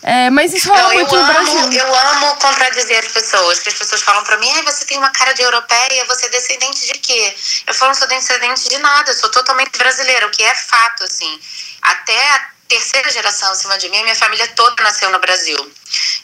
[0.04, 1.60] É, mas isso rola muito no Brasil.
[1.60, 4.98] amo, eu amo contradizer as pessoas, que as pessoas falam pra mim, ai, você tem
[4.98, 7.36] uma cara de europeia, você é descendente de quê?
[7.66, 11.04] Eu falo, não sou descendente de nada, eu sou totalmente brasileira, o que é fato,
[11.04, 11.40] assim.
[11.84, 15.58] Até a terceira geração acima de mim, minha família toda nasceu no Brasil.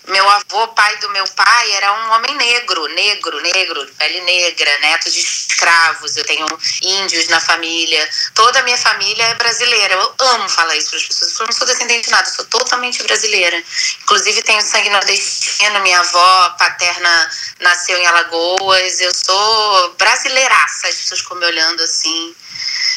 [0.09, 5.09] Meu avô, pai do meu pai, era um homem negro, negro, negro, pele negra, neto
[5.09, 6.17] de escravos.
[6.17, 6.47] Eu tenho
[6.81, 8.09] índios na família.
[8.33, 9.93] Toda a minha família é brasileira.
[9.93, 11.39] Eu amo falar isso para as pessoas.
[11.39, 13.63] Eu não sou descendente de nada, eu sou totalmente brasileira.
[14.01, 15.79] Inclusive, tenho sangue nordestino.
[15.81, 18.99] Minha avó paterna nasceu em Alagoas.
[19.01, 20.87] Eu sou brasileiraça.
[20.87, 22.35] As pessoas ficam me olhando assim.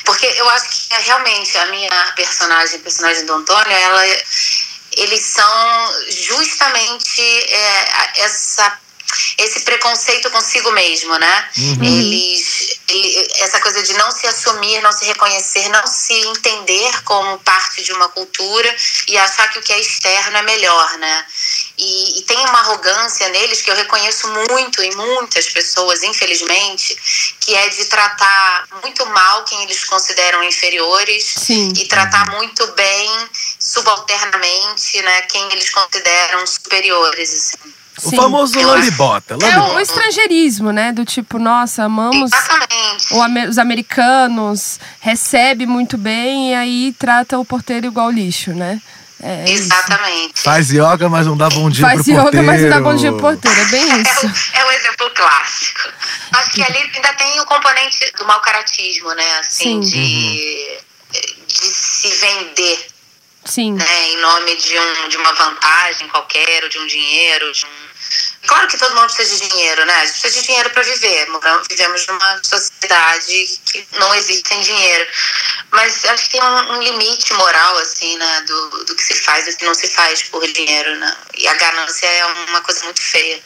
[0.05, 4.03] Porque eu acho que realmente a minha personagem, a personagem do Antônio, ela,
[4.97, 8.79] eles são justamente é, essa
[9.38, 11.49] esse preconceito consigo mesmo, né?
[11.83, 17.38] Eles, ele- essa coisa de não se assumir, não se reconhecer, não se entender como
[17.41, 18.75] parte de uma cultura
[19.09, 21.27] e achar que o que é externo é melhor, né?
[21.79, 26.97] E, e tem uma arrogância neles que eu reconheço muito em muitas pessoas, infelizmente,
[27.41, 31.73] que é de tratar muito mal quem eles consideram inferiores Sim.
[31.77, 33.11] e tratar muito bem,
[33.59, 37.75] subalternamente, né, quem eles consideram superiores, assim.
[38.05, 38.17] O Sim.
[38.17, 39.35] famoso Eu- lambibota.
[39.35, 39.75] É o, lambibota.
[39.75, 40.93] o estrangeirismo, né?
[40.93, 42.31] Do tipo, nossa, amamos
[43.11, 48.81] o os americanos, recebe muito bem e aí trata o porteiro igual lixo, né?
[49.25, 49.62] É isso.
[49.65, 50.41] Exatamente.
[50.43, 52.47] Faz yoga, mas não dá bom dia Faz pro yoga, porteiro.
[52.47, 53.61] mas não dá bom dia pro porteiro.
[53.61, 54.27] É bem É isso.
[54.27, 55.81] o, é o exemplo clássico.
[56.33, 59.38] Acho que ali ainda tem o componente do mau caratismo, né?
[59.38, 59.81] Assim, Sim.
[59.81, 60.79] de,
[61.47, 62.87] de se vender,
[63.45, 63.75] Sim.
[63.75, 64.09] né?
[64.11, 67.92] Em nome de, um, de uma vantagem qualquer, ou de um dinheiro, de um...
[68.46, 69.94] Claro que todo mundo precisa de dinheiro, né?
[69.94, 71.27] A gente precisa de dinheiro para viver.
[71.70, 75.11] Vivemos numa sociedade que não existe sem dinheiro.
[75.70, 78.40] Mas acho que tem um, um limite moral, assim, né?
[78.42, 81.16] Do, do que se faz e do que não se faz por dinheiro, né?
[81.38, 83.40] E a ganância é uma coisa muito feia.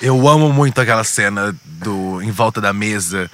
[0.00, 3.30] Eu amo muito aquela cena do Em Volta da Mesa.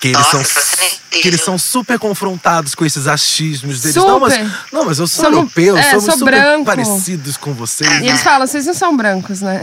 [0.00, 3.94] Que eles, Nossa, são, que eles são super confrontados com esses achismos deles.
[3.94, 4.08] Super.
[4.08, 6.64] Não, mas, não, mas eu sou Somos- europeu, é, somos sou super branco.
[6.66, 7.90] parecidos com vocês.
[8.00, 9.60] E eles falam, vocês não são brancos, né?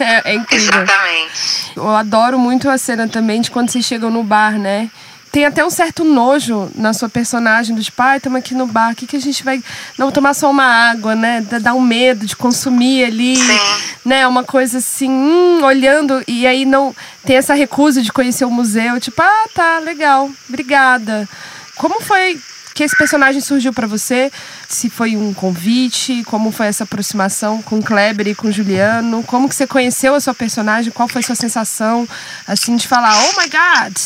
[0.00, 0.82] É, é incrível.
[0.82, 1.72] Exatamente.
[1.76, 4.90] Eu adoro muito a cena também de quando vocês chegam no bar, né?
[5.30, 8.92] Tem até um certo nojo na sua personagem, do tipo, ai, estamos aqui no bar,
[8.92, 9.62] o que, que a gente vai.
[9.98, 11.40] Não, tomar só uma água, né?
[11.48, 13.58] Dá- Dá um medo de consumir ali, Sim.
[14.04, 14.26] né?
[14.26, 18.98] Uma coisa assim, hum, olhando, e aí não tem essa recusa de conhecer o museu,
[19.00, 21.28] tipo, ah, tá, legal, obrigada.
[21.76, 22.40] Como foi
[22.78, 24.30] que esse personagem surgiu pra você?
[24.68, 29.24] Se foi um convite, como foi essa aproximação com Kleber e com Juliano?
[29.24, 30.92] Como que você conheceu a sua personagem?
[30.92, 32.08] Qual foi a sua sensação,
[32.46, 33.98] assim, de falar, oh my God?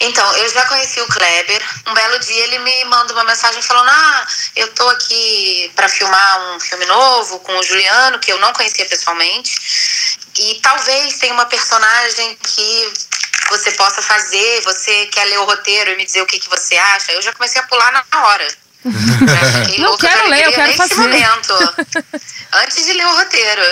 [0.00, 1.62] Então, eu já conheci o Kleber.
[1.86, 6.56] Um belo dia ele me manda uma mensagem falando: Ah, eu tô aqui para filmar
[6.56, 10.26] um filme novo com o Juliano, que eu não conhecia pessoalmente.
[10.40, 12.92] E talvez tenha uma personagem que
[13.52, 16.76] você possa fazer, você quer ler o roteiro e me dizer o que, que você
[16.76, 18.48] acha, eu já comecei a pular na hora.
[18.84, 20.96] Já fiquei Não louca quero ler, eu alegria quero nesse fazer.
[20.96, 21.74] momento.
[22.52, 23.62] Antes de ler o roteiro.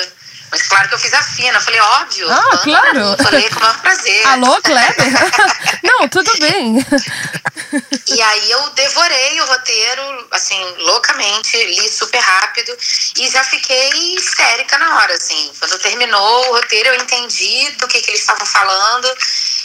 [0.52, 2.30] Mas claro que eu fiz a fina, eu falei, óbvio.
[2.30, 3.16] Ah, claro.
[3.30, 4.26] ler com o maior prazer.
[4.26, 5.06] Alô, Kleber?
[5.82, 6.84] Não, tudo bem.
[8.08, 12.76] E aí eu devorei o roteiro, assim, loucamente, li super rápido
[13.16, 15.52] e já fiquei histérica na hora, assim.
[15.58, 19.08] Quando terminou o roteiro, eu entendi do que, que eles estavam falando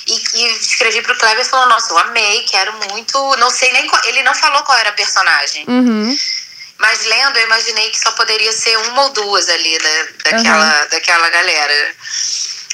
[0.07, 3.37] e, e escrevi pro Kleber e falou, nossa, eu amei, quero muito.
[3.37, 4.03] Não sei nem qual.
[4.05, 5.65] Ele não falou qual era a personagem.
[5.67, 6.17] Uhum.
[6.77, 11.29] Mas lendo, eu imaginei que só poderia ser uma ou duas ali da, daquela, daquela
[11.29, 11.95] galera.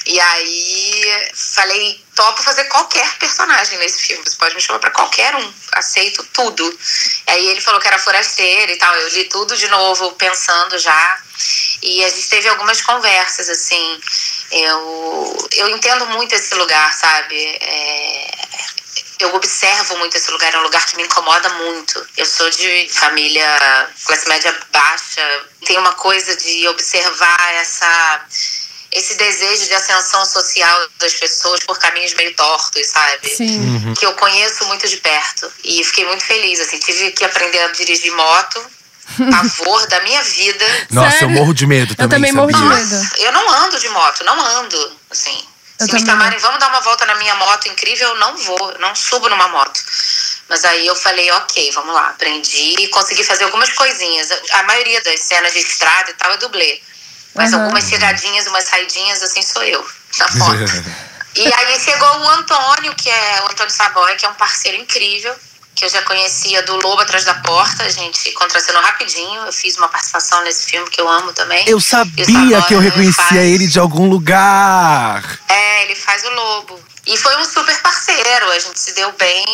[0.04, 4.24] E aí falei, topo fazer qualquer personagem nesse filme.
[4.26, 5.52] Você pode me chamar pra qualquer um.
[5.72, 6.78] Aceito tudo.
[7.28, 8.94] Aí ele falou que era forasteiro e tal.
[8.94, 11.22] Eu li tudo de novo, pensando já.
[11.82, 14.00] E a gente teve algumas conversas, assim.
[14.52, 17.36] Eu, eu entendo muito esse lugar, sabe?
[17.36, 18.30] É,
[19.20, 22.06] eu observo muito esse lugar, é um lugar que me incomoda muito.
[22.16, 28.26] Eu sou de família classe média baixa, tem uma coisa de observar essa
[28.92, 33.34] esse desejo de ascensão social das pessoas por caminhos meio tortos, sabe?
[33.34, 33.94] Sim.
[33.98, 35.50] Que eu conheço muito de perto.
[35.64, 38.62] E fiquei muito feliz, assim, tive que aprender a dirigir moto.
[39.30, 40.64] Pavor da minha vida.
[40.90, 41.26] Nossa, Sério?
[41.26, 42.76] eu morro de medo Eu também, também morro de sabia?
[42.76, 42.96] medo.
[42.96, 45.44] Nossa, eu não ando de moto, não ando, assim.
[45.78, 48.36] Eu Se me também chamarem, vamos dar uma volta na minha moto incrível, eu não
[48.36, 49.80] vou, eu não subo numa moto.
[50.48, 54.28] Mas aí eu falei, ok, vamos lá, aprendi e consegui fazer algumas coisinhas.
[54.52, 56.80] A maioria das cenas de estrada e tal é dublê.
[57.34, 57.62] Mas Aham.
[57.62, 59.84] algumas chegadinhas, umas saidinhas, assim, sou eu,
[60.18, 60.58] na moto.
[61.34, 65.34] E aí chegou o Antônio, que é o Antônio Saboia, que é um parceiro incrível,
[65.82, 69.42] que eu já conhecia do Lobo Atrás da Porta, a gente contracenou rapidinho.
[69.46, 71.68] Eu fiz uma participação nesse filme que eu amo também.
[71.68, 75.40] Eu sabia que eu reconhecia faz- ele de algum lugar.
[75.48, 76.78] É, ele faz o Lobo.
[77.04, 79.44] E foi um super parceiro, a gente se deu bem,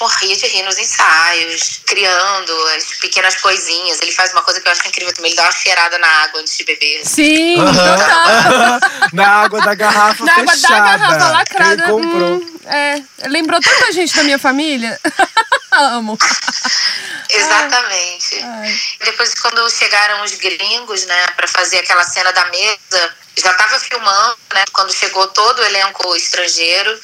[0.00, 4.00] morria de rir nos ensaios, criando as pequenas coisinhas.
[4.00, 6.40] Ele faz uma coisa que eu acho incrível também, ele dá uma cheirada na água
[6.40, 7.02] antes de beber.
[7.04, 7.56] Sim.
[9.12, 10.96] Na água da garrafa Na água da fechada.
[10.96, 11.72] garrafa lacrada.
[11.74, 12.36] Ele comprou.
[12.38, 14.98] Hum, é, lembrou tanta gente da minha família.
[15.72, 16.16] Amo.
[17.28, 18.40] Exatamente.
[18.42, 18.80] Ai.
[19.04, 24.38] Depois, quando chegaram os gringos, né, pra fazer aquela cena da mesa, já tava filmando,
[24.54, 27.00] né, quando chegou todo o elenco estrangeiro,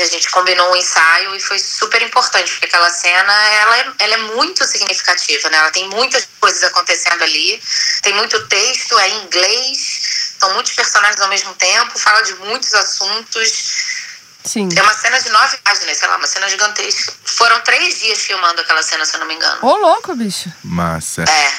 [0.00, 4.14] a gente combinou um ensaio e foi super importante, porque aquela cena, ela é, ela
[4.14, 7.62] é muito significativa, né, ela tem muitas coisas acontecendo ali,
[8.02, 12.72] tem muito texto, é em inglês, são muitos personagens ao mesmo tempo, fala de muitos
[12.74, 14.07] assuntos,
[14.44, 14.68] Sim.
[14.74, 17.12] é uma cena de nove páginas, sei lá, uma cena gigantesca.
[17.24, 19.58] Foram três dias filmando aquela cena, se eu não me engano.
[19.62, 20.50] Ô, louco, bicho.
[20.64, 21.24] Massa.
[21.24, 21.52] É.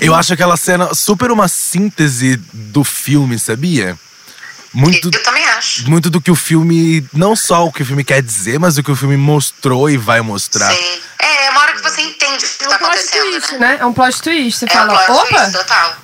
[0.00, 3.98] Eu acho aquela cena super uma síntese do filme, sabia?
[4.72, 5.88] Muito, Eu também acho.
[5.88, 7.06] muito do que o filme.
[7.12, 9.96] Não só o que o filme quer dizer, mas o que o filme mostrou e
[9.96, 10.72] vai mostrar.
[10.72, 11.00] Sim.
[11.20, 13.52] É, é uma hora que você entende o que É tá um plot acontecendo, twist,
[13.54, 13.58] né?
[13.58, 13.76] né?
[13.80, 14.58] É um plot twist.
[14.58, 15.96] Você É um fala, plot opa, twist, total.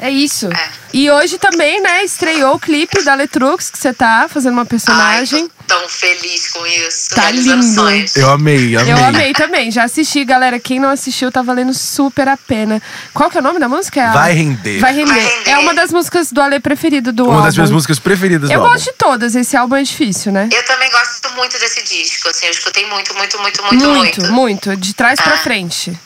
[0.00, 0.06] É.
[0.08, 0.48] é isso.
[0.52, 0.68] É.
[0.92, 4.66] E hoje também, né, estreou o clipe da Letrux, que você tá fazendo uma Ai,
[4.68, 5.48] personagem.
[5.48, 7.14] tô tão feliz com isso.
[7.14, 7.62] Tá lindo.
[7.62, 8.16] sonhos.
[8.16, 8.92] Eu amei, amei.
[8.92, 10.58] Eu amei também, já assisti, galera.
[10.58, 12.80] Quem não assistiu, tá valendo super a pena.
[13.12, 14.00] Qual que é o nome da música?
[14.00, 14.78] É Vai render.
[14.80, 15.12] Vai render.
[15.12, 15.50] Vai render.
[15.50, 17.44] É uma das músicas do Ale preferido do Uma álbum.
[17.46, 18.74] das minhas músicas preferidas Eu do álbum.
[18.74, 20.48] gosto de todas, esse álbum é difícil, né?
[20.52, 24.32] Eu também gosto muito desse disco, assim, eu escutei muito, muito, muito, muito, muito, muito.
[24.32, 25.38] muito, de trás pra Ah.
[25.38, 25.98] frente.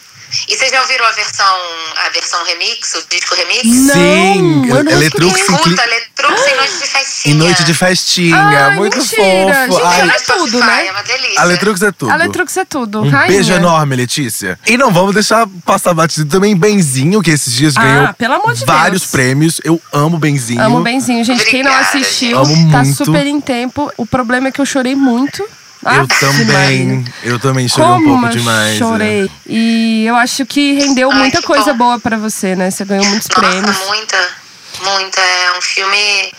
[0.49, 1.57] E vocês já ouviram a versão,
[2.07, 3.63] a versão remix, o disco remix?
[3.63, 7.35] Sim, Não, eu não Eletrux cli- Escuta, Letrux em Noite de Festinha.
[7.35, 9.23] Em noite de festinha, Ai, muito mentira.
[9.23, 9.73] fofo.
[9.73, 10.87] Gente, Ai, ela é tudo, né?
[10.87, 11.41] É uma delícia.
[11.41, 12.11] a Letrux é tudo.
[12.13, 13.03] A Letrux é tudo.
[13.03, 13.27] Um rainha.
[13.37, 14.59] beijo enorme, Letícia.
[14.67, 18.55] E não vamos deixar passar batido também Benzinho, que esses dias Ah, ganhou pelo amor
[18.55, 19.11] de vários Deus.
[19.11, 19.61] prêmios.
[19.65, 20.63] Eu amo Benzinho.
[20.63, 21.45] Amo Benzinho, gente.
[21.45, 22.71] Quem não Obrigada, assistiu, gente.
[22.73, 23.05] tá muito.
[23.05, 23.91] super em tempo.
[23.97, 25.45] O problema é que eu chorei muito.
[25.83, 26.87] Eu Ave também.
[26.97, 27.15] Maria.
[27.23, 28.77] Eu também chorei um Como pouco eu demais.
[28.79, 29.23] chorei.
[29.23, 29.29] né?
[29.47, 31.87] E eu acho que rendeu Ai, muita que coisa bom.
[31.87, 32.71] boa pra você, né?
[32.71, 33.77] Você ganhou muitos Nossa, prêmios.
[33.87, 34.29] muita,
[34.83, 35.21] muita.
[35.21, 36.33] É um filme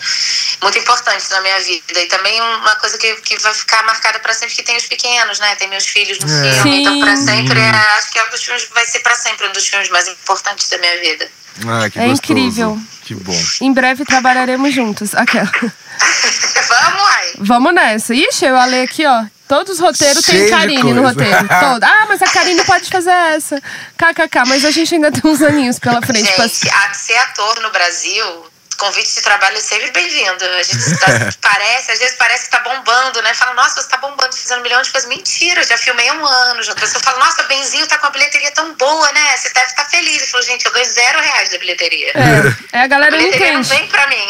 [0.62, 2.00] muito importante na minha vida.
[2.00, 5.40] E também uma coisa que, que vai ficar marcada pra sempre, que tem os pequenos,
[5.40, 5.56] né?
[5.56, 6.52] Tem meus filhos no É.
[6.62, 6.80] filme.
[6.82, 7.26] Então, pra Sim.
[7.26, 9.88] sempre, é, acho que é um dos filmes, vai ser pra sempre um dos filmes
[9.90, 11.28] mais importantes da minha vida.
[11.66, 12.32] Ah, que É gostoso.
[12.32, 12.78] incrível.
[13.02, 13.38] Que bom.
[13.60, 15.14] Em breve trabalharemos juntos.
[15.14, 15.50] Aquela.
[16.68, 17.32] Vamos aí!
[17.38, 18.14] Vamos nessa.
[18.14, 19.24] Ixi, eu alei aqui, ó.
[19.48, 21.36] Todos os roteiros Cheio tem Karine no roteiro.
[21.60, 21.84] Todo.
[21.84, 23.60] Ah, mas a Karine pode fazer essa.
[23.98, 26.32] KKK, mas a gente ainda tem uns aninhos pela frente.
[26.32, 28.24] pra- Gente, a, ser ator no Brasil,
[28.82, 30.44] convite de trabalho é sempre bem-vindo.
[30.44, 31.06] A gente tá-
[31.40, 33.32] parece, às vezes parece que tá bombando, né?
[33.34, 35.08] Fala, nossa, você tá bombando, fazendo milhões de coisas.
[35.08, 36.62] Mentira, eu já filmei há um ano.
[36.64, 36.72] Já.
[36.72, 39.36] A pessoa fala, nossa, Benzinho tá com a bilheteria tão boa, né?
[39.36, 40.22] Você deve estar feliz.
[40.22, 42.12] Eu falo, gente, eu ganho zero reais da bilheteria.
[42.14, 43.78] É, é, a A galera não bilheteria não entende.
[43.78, 44.26] vem pra mim.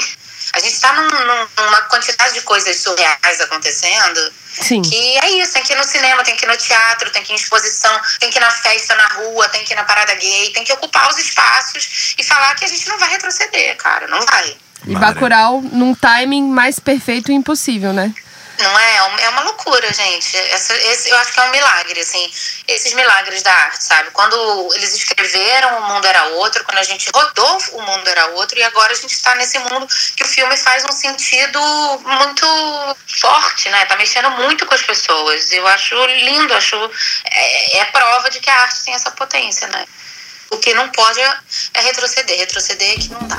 [0.53, 4.83] A gente tá num- num- numa quantidade de coisas surreais acontecendo Sim.
[4.83, 7.33] que é isso, tem que ir no cinema, tem que ir no teatro, tem que
[7.33, 10.15] ir em exposição, tem que ir na festa na rua, tem que ir na parada
[10.15, 14.07] gay, tem que ocupar os espaços e falar que a gente não vai retroceder, cara,
[14.09, 14.57] não vai.
[14.87, 14.95] E.
[14.97, 18.13] Bacurau num timing mais perfeito e impossível, né?
[18.59, 18.97] Não é?
[18.97, 20.37] É É uma loucura, gente.
[20.37, 22.33] Esse, eu acho que é um milagre, assim.
[22.69, 24.11] Esses milagres da arte, sabe?
[24.11, 28.59] Quando eles escreveram O Mundo Era Outro, quando a gente rodou O Mundo Era Outro,
[28.59, 29.87] e agora a gente tá nesse mundo
[30.17, 31.61] que o filme faz um sentido
[32.05, 33.85] muito forte, né?
[33.87, 35.51] Tá mexendo muito com as pessoas.
[35.53, 36.77] Eu acho lindo, acho.
[37.25, 39.87] É, é prova de que a arte tem essa potência, né?
[40.51, 42.39] O que não pode é retroceder.
[42.39, 43.39] Retroceder é que não dá.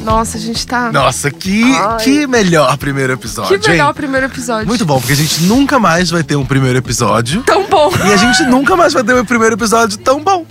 [0.00, 0.90] Nossa, a gente tá.
[0.92, 2.04] Nossa, que, Ai.
[2.04, 3.94] que melhor primeiro episódio, Que melhor hein?
[3.94, 4.66] primeiro episódio.
[4.66, 7.42] Muito bom, porque a gente nunca mais vai ter um primeiro episódio.
[7.42, 7.90] Tão bom.
[8.06, 10.46] E a gente nunca mais vai ter um primeiro episódio tão bom.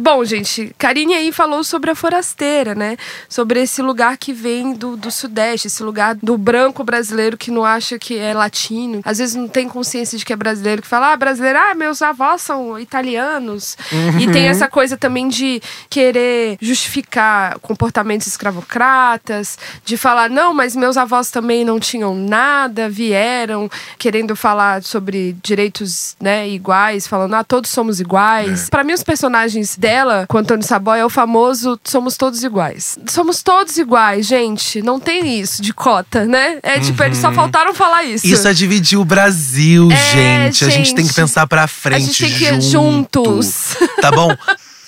[0.00, 2.96] Bom, gente, Karine aí falou sobre a forasteira, né?
[3.28, 7.64] Sobre esse lugar que vem do, do Sudeste, esse lugar do branco brasileiro que não
[7.64, 9.00] acha que é latino.
[9.04, 12.00] Às vezes não tem consciência de que é brasileiro, que fala, ah, brasileiro, ah, meus
[12.00, 13.76] avós são italianos.
[14.20, 20.96] E tem essa coisa também de querer justificar comportamentos escravocratas, de falar, não, mas meus
[20.96, 27.70] avós também não tinham nada, vieram querendo falar sobre direitos né, iguais, falando, ah, todos
[27.70, 28.70] somos iguais.
[28.70, 32.98] Pra mim, os personagens dela, com Antônio Saboia, é o famoso somos todos iguais.
[33.08, 34.82] Somos todos iguais, gente.
[34.82, 36.58] Não tem isso de cota, né?
[36.62, 38.26] É tipo, eles só faltaram falar isso.
[38.26, 40.64] Isso é dividir o Brasil, É, gente.
[40.64, 41.14] A gente tem que gente.
[41.14, 41.96] pensar pra frente.
[41.96, 43.24] A gente tem que ir junto.
[43.24, 43.76] juntos.
[44.00, 44.28] Tá bom?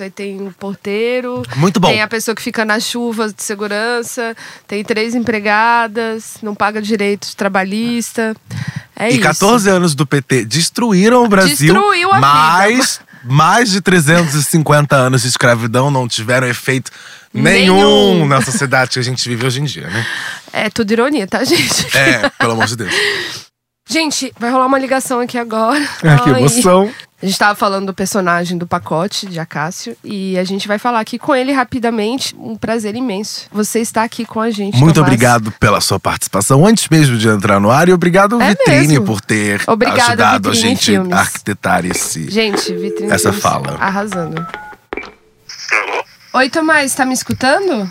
[0.01, 1.43] Aí tem o porteiro.
[1.57, 1.89] Muito bom.
[1.89, 4.35] Tem a pessoa que fica na chuva de segurança.
[4.67, 6.37] Tem três empregadas.
[6.43, 8.35] Não paga direitos trabalhista.
[8.97, 9.21] É e isso.
[9.21, 11.75] 14 anos do PT destruíram o Brasil.
[11.75, 13.01] Destruiu a vida.
[13.25, 16.91] mais de 350 anos de escravidão não tiveram efeito
[17.33, 18.27] nenhum, Nenhum.
[18.27, 20.07] na sociedade que a gente vive hoje em dia, né?
[20.53, 21.87] É tudo ironia, tá, gente?
[21.97, 22.95] É, pelo amor de Deus.
[23.89, 25.83] Gente, vai rolar uma ligação aqui agora.
[26.05, 26.91] Ah, que Ai.
[27.23, 31.01] A gente tava falando do personagem do pacote de Acácio e a gente vai falar
[31.01, 32.35] aqui com ele rapidamente.
[32.35, 33.47] Um prazer imenso.
[33.53, 34.79] Você está aqui com a gente.
[34.79, 35.09] Muito Tomás.
[35.13, 39.05] obrigado pela sua participação antes mesmo de entrar no ar e obrigado É Vitrine mesmo.
[39.05, 41.13] por ter Obrigada, ajudado a Vitrine gente Filmes.
[41.13, 42.31] a arquitetar esse.
[42.31, 43.77] Gente, Vitrine Essa Filmes fala.
[43.79, 44.41] Arrasando.
[45.73, 46.05] Alô?
[46.35, 47.91] Oi, Tomás, tá me escutando?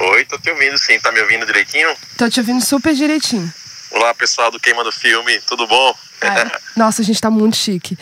[0.00, 0.98] Oi, tô te ouvindo sim.
[0.98, 1.90] Tá me ouvindo direitinho?
[2.16, 3.52] Tô te ouvindo super direitinho.
[3.92, 5.94] Olá, pessoal do Queima do Filme, tudo bom?
[6.20, 7.98] Ai, nossa, a gente tá muito chique.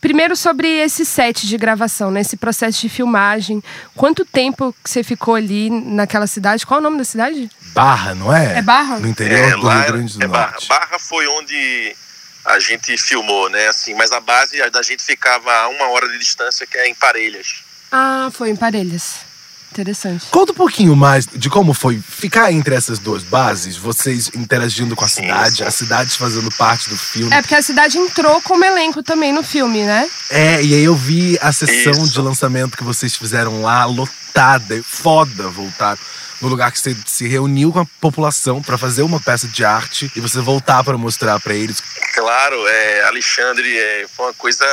[0.00, 2.20] Primeiro sobre esse set de gravação, né?
[2.20, 3.62] Esse processo de filmagem.
[3.94, 6.64] Quanto tempo que você ficou ali naquela cidade?
[6.66, 7.50] Qual é o nome da cidade?
[7.74, 8.58] Barra, não é?
[8.58, 8.98] É Barra?
[8.98, 10.50] No interior do lá Rio Grande do é Barra.
[10.52, 10.68] Norte.
[10.68, 11.96] Barra foi onde
[12.44, 13.68] a gente filmou, né?
[13.68, 16.94] Assim, mas a base da gente ficava a uma hora de distância, que é em
[16.94, 17.62] Parelhas.
[17.92, 19.27] Ah, foi em Parelhas.
[19.70, 20.26] Interessante.
[20.30, 25.04] Conta um pouquinho mais de como foi ficar entre essas duas bases, vocês interagindo com
[25.04, 27.32] a cidade, a cidade fazendo parte do filme.
[27.34, 30.08] É porque a cidade entrou como elenco também no filme, né?
[30.30, 32.12] É, e aí eu vi a sessão Isso.
[32.12, 35.98] de lançamento que vocês fizeram lá, lotada, foda voltar.
[36.40, 40.10] No lugar que você se reuniu com a população pra fazer uma peça de arte
[40.14, 41.82] e você voltar pra mostrar pra eles.
[42.14, 44.64] Claro, é, Alexandre, é, foi uma coisa.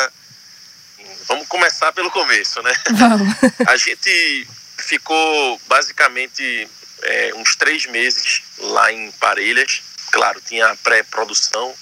[1.28, 2.72] Vamos começar pelo começo, né?
[2.92, 3.36] Vamos.
[3.68, 4.48] A gente
[4.86, 6.70] ficou basicamente
[7.02, 9.82] é, uns três meses lá em Parelhas.
[10.12, 11.76] Claro, tinha a pré-produção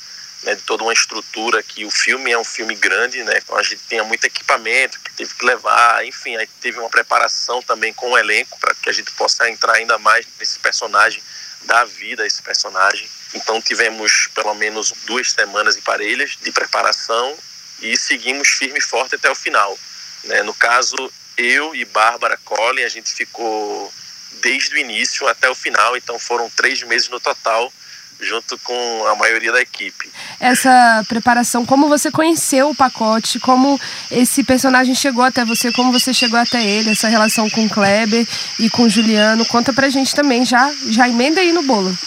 [0.43, 3.33] né, de toda uma estrutura que o filme é um filme grande, né?
[3.37, 7.61] Então a gente tinha muito equipamento que teve que levar, enfim, aí teve uma preparação
[7.61, 11.21] também com o elenco para que a gente possa entrar ainda mais nesse personagem,
[11.63, 13.07] dar vida a esse personagem.
[13.33, 17.37] Então tivemos pelo menos duas semanas em Parelhas de preparação
[17.81, 19.77] e seguimos firme e forte até o final.
[20.23, 20.43] Né?
[20.43, 20.95] No caso,
[21.37, 23.91] eu e Bárbara Collin, a gente ficou
[24.41, 27.71] desde o início até o final, então foram três meses no total,
[28.19, 30.09] junto com a maioria da equipe.
[30.39, 33.79] Essa preparação, como você conheceu o pacote, como
[34.11, 38.27] esse personagem chegou até você, como você chegou até ele, essa relação com o Kleber
[38.59, 39.45] e com o Juliano.
[39.45, 41.97] Conta pra gente também, já, já emenda aí no bolo.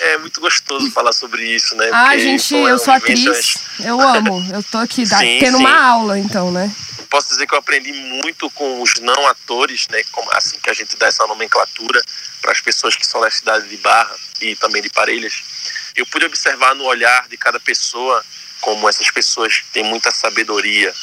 [0.00, 1.88] É muito gostoso falar sobre isso, né?
[1.92, 4.44] Ah, Porque, gente, é eu sou atriz, eu amo.
[4.52, 5.64] Eu tô aqui Sim, tendo sim.
[5.64, 6.68] uma aula, então, né?
[7.12, 10.02] Posso dizer que eu aprendi muito com os não atores, né?
[10.30, 12.02] Assim que a gente dá essa nomenclatura
[12.40, 15.42] para as pessoas que são da cidade de Barra e também de Parelhas.
[15.94, 18.24] Eu pude observar no olhar de cada pessoa
[18.62, 20.94] como essas pessoas têm muita sabedoria.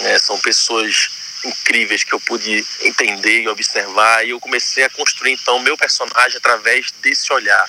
[0.00, 0.18] né?
[0.18, 1.08] São pessoas
[1.44, 6.36] incríveis que eu pude entender e observar e eu comecei a construir então meu personagem
[6.36, 7.66] através desse olhar.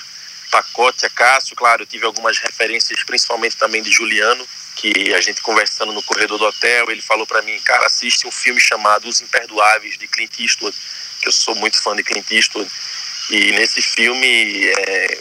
[0.50, 4.46] Pacote, a Cássio, claro, eu tive algumas referências, principalmente também de Juliano,
[4.76, 8.30] que a gente conversando no corredor do hotel, ele falou para mim, cara, assiste um
[8.30, 10.76] filme chamado Os Imperdoáveis, de Clint Eastwood,
[11.20, 12.70] que eu sou muito fã de Clint Eastwood.
[13.30, 15.18] E nesse filme, é,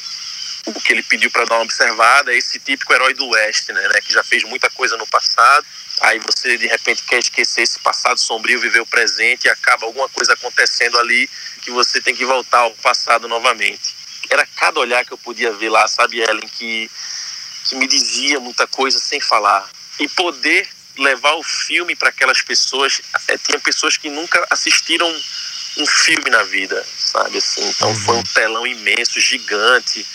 [0.68, 3.82] o que ele pediu para dar uma observada é esse típico herói do Oeste, né,
[3.82, 5.66] né, que já fez muita coisa no passado.
[6.01, 10.08] Aí você de repente quer esquecer esse passado sombrio, viver o presente e acaba alguma
[10.10, 11.28] coisa acontecendo ali
[11.62, 13.97] que você tem que voltar ao passado novamente.
[14.58, 16.89] Cada olhar que eu podia ver lá, sabe, Ellen, que,
[17.66, 19.70] que me dizia muita coisa sem falar.
[19.99, 25.08] E poder levar o filme para aquelas pessoas, é, tinha pessoas que nunca assistiram
[25.78, 27.64] um filme na vida, sabe assim.
[27.70, 30.05] Então foi um telão imenso, gigante,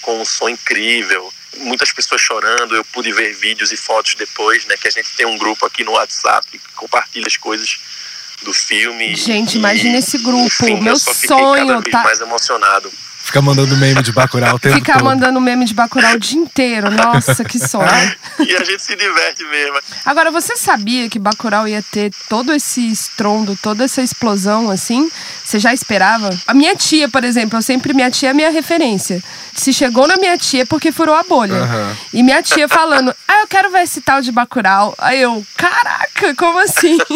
[0.00, 2.74] com um som incrível, muitas pessoas chorando.
[2.74, 4.76] Eu pude ver vídeos e fotos depois, né?
[4.78, 7.78] Que a gente tem um grupo aqui no WhatsApp que compartilha as coisas
[8.42, 9.14] do filme.
[9.14, 10.46] Gente, E, imagina esse grupo.
[10.46, 12.90] enfim, Meu eu só fiquei sonho cada vez tá- mais emocionado.
[13.30, 15.04] Fica mandando meme de Bacurau o tempo Ficar todo.
[15.04, 16.90] mandando meme de Bacurau o dia inteiro.
[16.90, 17.86] Nossa, que sonho.
[18.40, 19.78] E a gente se diverte mesmo.
[20.04, 25.08] Agora, você sabia que Bacurau ia ter todo esse estrondo, toda essa explosão, assim?
[25.44, 26.28] Você já esperava?
[26.44, 29.22] A minha tia, por exemplo, eu sempre, minha tia é minha referência.
[29.54, 31.54] Se chegou na minha tia é porque furou a bolha.
[31.54, 31.96] Aham.
[32.12, 34.92] E minha tia falando, ah, eu quero ver esse tal de Bacurau.
[34.98, 36.98] Aí eu, caraca, como assim?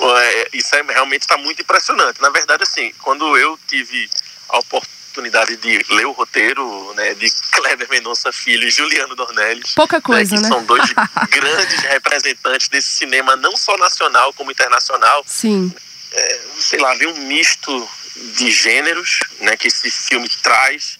[0.00, 2.20] É, isso é, realmente está muito impressionante.
[2.20, 4.08] Na verdade, assim, quando eu tive
[4.54, 10.00] a oportunidade de ler o roteiro né, de Kleber Mendonça Filho e Juliano Dornelles, Pouca
[10.00, 10.48] coisa, que né?
[10.48, 10.92] são dois
[11.30, 15.72] grandes representantes desse cinema, não só nacional como internacional, Sim.
[16.12, 17.88] é, sei lá, ver um misto
[18.36, 20.98] de gêneros né, que esse filme traz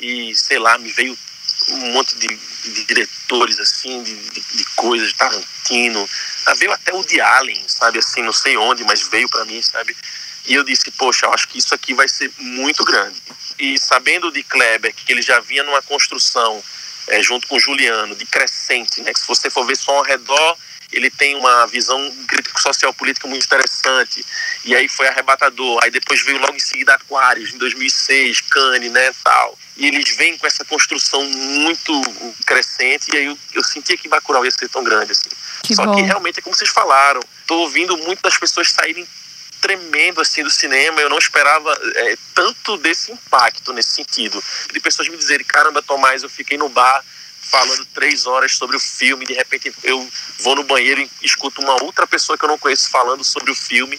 [0.00, 1.18] e, sei lá, me veio
[1.70, 6.08] um monte de, de diretores, assim, de, de, de coisas, Tarantino,
[6.46, 9.60] ah, veio até o de Allen, sabe, assim, não sei onde, mas veio para mim,
[9.60, 9.96] sabe,
[10.48, 13.22] e eu disse, poxa, eu acho que isso aqui vai ser muito grande.
[13.58, 16.64] E sabendo de Kleber, que ele já vinha numa construção,
[17.08, 20.02] é, junto com o Juliano, de crescente, né, que se você for ver só ao
[20.02, 20.56] redor,
[20.90, 24.24] ele tem uma visão crítico-social política muito interessante.
[24.64, 25.80] E aí foi arrebatador.
[25.82, 29.58] Aí depois veio logo em seguida Aquários, em 2006, Cannes, né, tal.
[29.76, 31.92] E eles vêm com essa construção muito
[32.46, 33.08] crescente.
[33.12, 35.28] E aí eu, eu sentia que Bacurau ia ser tão grande assim.
[35.62, 35.94] Que Só bom.
[35.94, 37.20] que realmente é como vocês falaram.
[37.46, 39.06] Tô ouvindo muitas pessoas saírem
[39.60, 41.00] tremendo assim do cinema.
[41.00, 44.42] Eu não esperava é, tanto desse impacto nesse sentido.
[44.72, 47.04] De pessoas me dizerem, caramba, Tomás, eu fiquei no bar
[47.40, 50.06] falando três horas sobre o filme, de repente eu
[50.40, 53.54] vou no banheiro e escuto uma outra pessoa que eu não conheço falando sobre o
[53.54, 53.98] filme.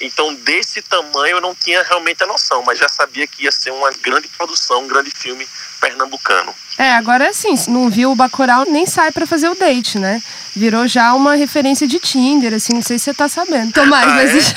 [0.00, 3.70] Então, desse tamanho, eu não tinha realmente a noção, mas já sabia que ia ser
[3.72, 5.46] uma grande produção, um grande filme
[5.80, 6.54] pernambucano.
[6.76, 10.22] É, agora assim, se não viu o Bacurau, nem sai pra fazer o date, né?
[10.54, 13.72] Virou já uma referência de Tinder, assim, não sei se você tá sabendo.
[13.72, 14.54] Tomás, Ah, mas é?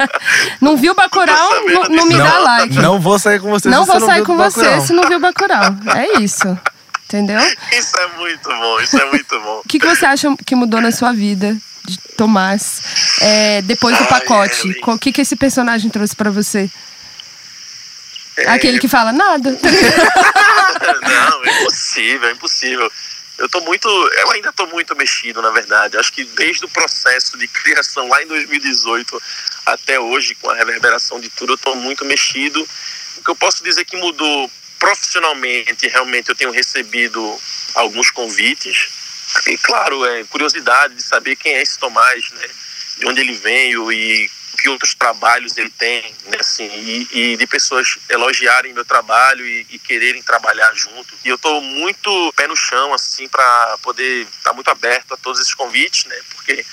[0.60, 2.42] não viu o sabendo não, não me dá não.
[2.44, 2.74] like.
[2.76, 4.80] Não vou sair com você Não se você vou não sair com Bacurau.
[4.80, 5.64] você se não viu o Bacurau.
[5.96, 6.58] É isso.
[7.04, 7.40] Entendeu?
[7.72, 9.60] Isso é muito bom, isso é muito bom.
[9.64, 12.82] O que, que você acha que mudou na sua vida, de Tomás,
[13.20, 14.68] é, depois do Ai, pacote?
[14.68, 14.82] Ellen.
[14.86, 16.70] O que, que esse personagem trouxe pra você?
[18.36, 19.50] É, Aquele que fala nada.
[21.02, 22.90] Não, é impossível, é impossível.
[23.38, 25.96] Eu tô muito, eu ainda tô muito mexido, na verdade.
[25.96, 29.22] Acho que desde o processo de criação lá em 2018
[29.64, 32.60] até hoje, com a reverberação de tudo, eu tô muito mexido.
[33.16, 37.38] O que eu posso dizer que mudou profissionalmente, realmente eu tenho recebido
[37.74, 38.88] alguns convites.
[39.46, 42.48] E claro, é curiosidade de saber quem é esse Tomás, né?
[42.98, 47.46] De onde ele veio e que outros trabalhos ele tem, né, assim, e, e de
[47.46, 51.14] pessoas elogiarem meu trabalho e, e quererem trabalhar junto.
[51.24, 55.40] E eu estou muito pé no chão, assim, para poder estar muito aberto a todos
[55.40, 56.64] esses convites, né, porque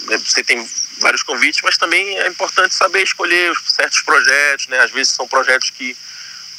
[0.00, 4.78] né, você tem vários convites, mas também é importante saber escolher os certos projetos, né,
[4.80, 5.96] às vezes são projetos que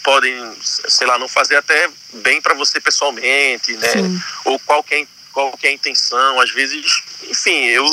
[0.04, 4.24] podem, sei lá, não fazer até bem para você pessoalmente, né, Sim.
[4.46, 7.86] ou qualquer qualquer intenção, às vezes, enfim, eu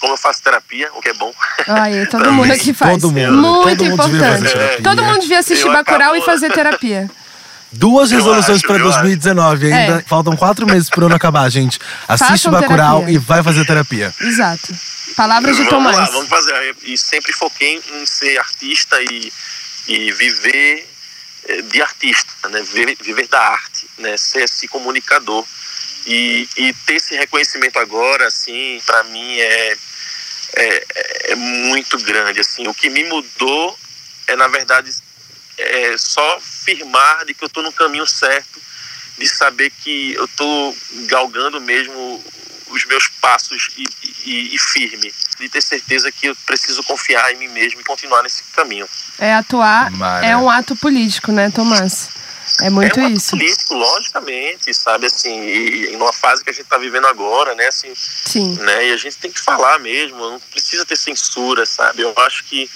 [0.00, 1.30] como eu faço terapia, o que é bom.
[1.68, 2.32] Ai, todo Também.
[2.32, 2.94] mundo aqui faz.
[3.02, 3.32] Todo mundo.
[3.32, 4.52] Muito Todo mundo importante.
[4.52, 4.82] terapia.
[4.82, 7.10] Todo mundo devia assistir Eu Bacurau e fazer terapia.
[7.72, 9.66] Duas Eu resoluções acho, pra eu 2019.
[9.72, 10.02] Ainda É.
[10.02, 11.78] faltam quatro meses pro ano acabar, gente.
[12.08, 13.14] Assiste Façam Bacurau terapia.
[13.14, 14.12] e vai fazer terapia.
[14.22, 14.74] Exato.
[15.14, 16.10] Palavras de vamos lá, Tomás.
[16.12, 16.76] vamos fazer.
[16.82, 19.30] E sempre foquei em ser artista e,
[19.86, 20.88] e viver
[21.46, 22.62] eh, de artista, né?
[22.62, 24.16] Viver, viver da arte, né?
[24.16, 25.44] Ser esse comunicador.
[26.06, 29.76] E, e ter esse reconhecimento agora, assim, para mim é,
[30.54, 30.86] é,
[31.32, 32.66] é muito grande, assim.
[32.66, 33.78] O que me mudou
[34.30, 34.90] é, na verdade,
[35.58, 38.60] é só firmar de que eu estou no caminho certo,
[39.18, 40.76] de saber que eu estou
[41.08, 42.24] galgando mesmo
[42.68, 43.84] os meus passos e,
[44.24, 48.22] e, e firme, de ter certeza que eu preciso confiar em mim mesmo e continuar
[48.22, 48.88] nesse caminho.
[49.18, 50.24] É atuar, Mara.
[50.24, 52.08] é um ato político, né, Tomás?
[52.60, 53.30] É muito é um isso.
[53.30, 57.66] político, logicamente, sabe, assim, e, e numa fase que a gente está vivendo agora, né,
[57.68, 58.54] assim, Sim.
[58.56, 62.44] né, e a gente tem que falar mesmo, não precisa ter censura, sabe, eu acho
[62.44, 62.70] que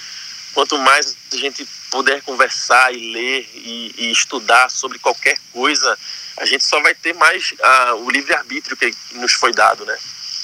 [0.53, 5.97] quanto mais a gente puder conversar e ler e, e estudar sobre qualquer coisa,
[6.37, 9.97] a gente só vai ter mais ah, o livre-arbítrio que nos foi dado, né?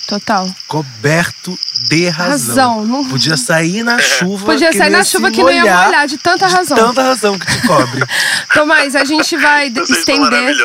[0.08, 0.49] Total.
[0.68, 2.82] Coberto de razão.
[2.82, 4.45] Razão, não- Podia sair na chuva.
[4.45, 6.78] Podia sair na chuva que não ia molhar de tanta de razão.
[6.78, 8.04] Tanta razão que te cobre.
[8.54, 10.56] Tomás, a gente vai Vocês estender.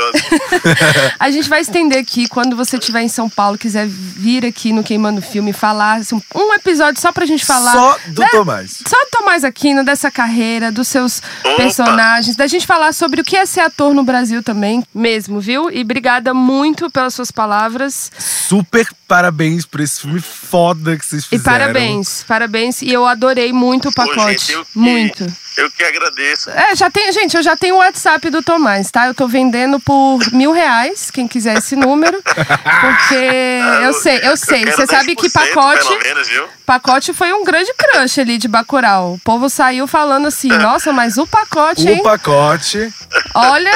[1.18, 4.82] A gente vai estender aqui quando você estiver em São Paulo, quiser vir aqui no
[4.82, 7.72] Queimando Filme falar assim, um episódio só pra gente falar.
[7.72, 8.28] Só do né?
[8.30, 8.82] Tomás.
[8.86, 11.56] Só do Tomás Aquino, dessa carreira, dos seus Opa!
[11.56, 15.70] personagens, da gente falar sobre o que é ser ator no Brasil também, mesmo, viu?
[15.70, 18.10] E obrigada muito pelas suas palavras.
[18.18, 18.86] Super
[19.26, 21.58] parabéns por esse filme foda que vocês E fizeram.
[21.58, 22.80] parabéns, parabéns.
[22.82, 24.30] E eu adorei muito o Pô, pacote.
[24.38, 25.26] gente, eu que- muito.
[25.56, 26.50] Eu que agradeço.
[26.50, 29.06] É, já tem, gente, eu já tenho o WhatsApp do Tomás, tá?
[29.06, 32.22] Eu tô vendendo por mil reais, quem quiser esse número.
[32.22, 33.14] Porque
[33.82, 34.64] eu sei, eu sei.
[34.64, 35.98] quero Você sabe que 10%, pacote.
[36.04, 36.46] Menos, viu?
[36.66, 39.14] Pacote foi um grande crush ali de Bacurau.
[39.14, 42.00] O povo saiu falando assim, nossa, mas o pacote, hein?
[42.00, 42.92] O pacote.
[43.34, 43.72] Olha.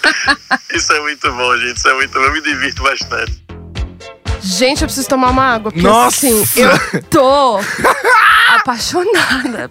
[0.74, 1.76] Isso é muito bom, gente.
[1.76, 2.24] Isso é muito bom.
[2.24, 3.43] Eu me divirto bastante.
[4.44, 5.72] Gente, eu preciso tomar uma água.
[5.72, 6.26] Porque Nossa!
[6.26, 7.58] assim, eu tô
[8.56, 9.70] apaixonada.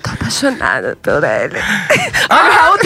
[0.00, 1.58] Tô apaixonada por ele.
[2.30, 2.78] Olha o Raul.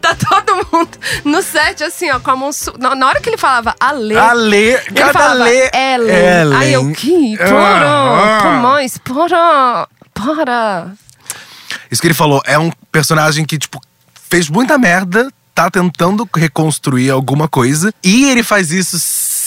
[0.00, 0.90] Tá todo mundo
[1.24, 2.52] no set, assim, ó, com a mão.
[2.52, 2.72] Su...
[2.78, 4.16] Na hora que ele falava Ale.
[4.16, 5.70] Ale, ele cada falava Lê.
[5.74, 6.14] Ellen.
[6.14, 6.58] Ellen.
[6.58, 7.36] Aí eu, que?
[7.40, 7.48] Ah.
[7.48, 8.42] Para!
[8.42, 9.88] Tomás, para!
[10.14, 10.92] Para!
[11.90, 13.80] Isso que ele falou, é um personagem que, tipo,
[14.30, 18.98] fez muita merda, tá tentando reconstruir alguma coisa, e ele faz isso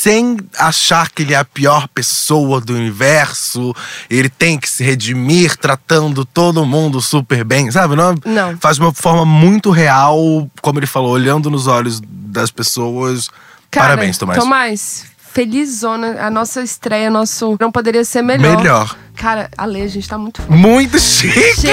[0.06, 3.74] sem achar que ele é a pior pessoa do universo.
[4.08, 7.96] Ele tem que se redimir tratando todo mundo super bem, sabe?
[7.96, 8.56] Não, Não.
[8.60, 13.30] Faz de uma forma muito real, como ele falou, olhando nos olhos das pessoas.
[13.72, 14.40] Cara, Parabéns, Tomás.
[14.40, 16.24] Tomás, felizona.
[16.24, 17.58] A nossa estreia, nosso.
[17.60, 18.58] Não poderia ser melhor.
[18.58, 18.96] Melhor.
[19.16, 20.56] Cara, Ale, a gente tá muito foda.
[20.56, 21.66] Muito chique!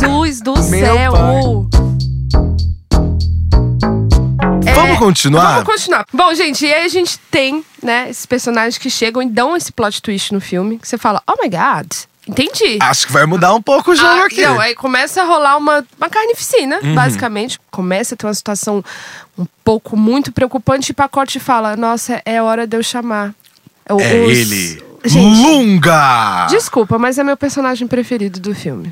[0.00, 1.68] Jesus do Meu céu!
[1.80, 1.83] É,
[4.74, 5.52] Vamos continuar?
[5.62, 6.06] Vamos continuar.
[6.12, 9.72] Bom, gente, e aí a gente tem, né, esses personagens que chegam e dão esse
[9.72, 10.78] plot twist no filme.
[10.78, 11.90] Que você fala, oh my god,
[12.26, 12.78] entendi.
[12.80, 14.42] Acho que vai mudar um pouco o jogo Ah, aqui.
[14.42, 16.94] Não, aí começa a rolar uma, uma carnificina, Uhum.
[16.94, 17.58] basicamente.
[17.70, 18.84] Começa a ter uma situação
[19.38, 23.32] um pouco muito preocupante e o pacote fala: Nossa, é hora de eu chamar.
[23.88, 24.84] O- É os- ele.
[25.06, 26.46] Gente, Lunga!
[26.48, 28.90] desculpa, mas é meu personagem preferido do filme.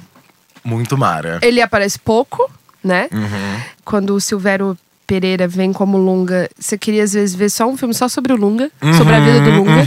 [0.62, 1.38] Muito Mara.
[1.42, 2.50] Ele aparece pouco,
[2.84, 3.08] né?
[3.10, 3.60] Uhum.
[3.82, 4.76] Quando o Silvério
[5.12, 8.36] Pereira vem como Lunga, você queria às vezes ver só um filme só sobre o
[8.36, 9.86] Lunga, Uhum, sobre a vida do Lunga.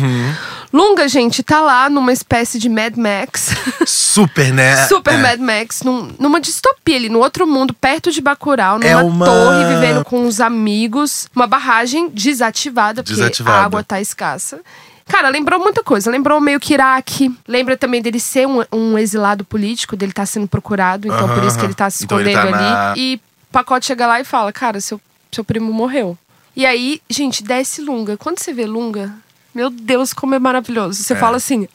[0.71, 3.49] Lunga, gente, tá lá numa espécie de Mad Max.
[3.87, 4.75] Super, né?
[4.85, 5.17] Super É.
[5.17, 9.25] Mad Max, num- numa distopia ali, no outro mundo, perto de Bacurau, numa É uma-
[9.25, 11.27] torre, vivendo com os amigos.
[11.35, 13.57] Uma barragem desativada, porque Desativada.
[13.57, 14.59] a água tá escassa.
[15.07, 16.11] Cara, lembrou muita coisa.
[16.11, 17.33] Lembrou meio que Iraque.
[17.47, 21.07] Lembra também dele ser um, um exilado político, dele estar sendo procurado.
[21.07, 22.69] Então, por isso que ele tá se Então escondendo tá ali.
[22.71, 23.21] na- E
[23.51, 24.99] pacote chega lá e fala: Cara, seu,
[25.35, 26.17] seu primo morreu.
[26.55, 28.17] E aí, gente, desce Lunga.
[28.17, 29.13] Quando você vê Lunga,
[29.53, 31.03] meu Deus, como é maravilhoso.
[31.03, 31.67] Você fala assim: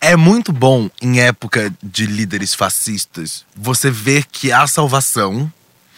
[0.00, 5.50] É muito bom, em época de líderes fascistas, você ver que a salvação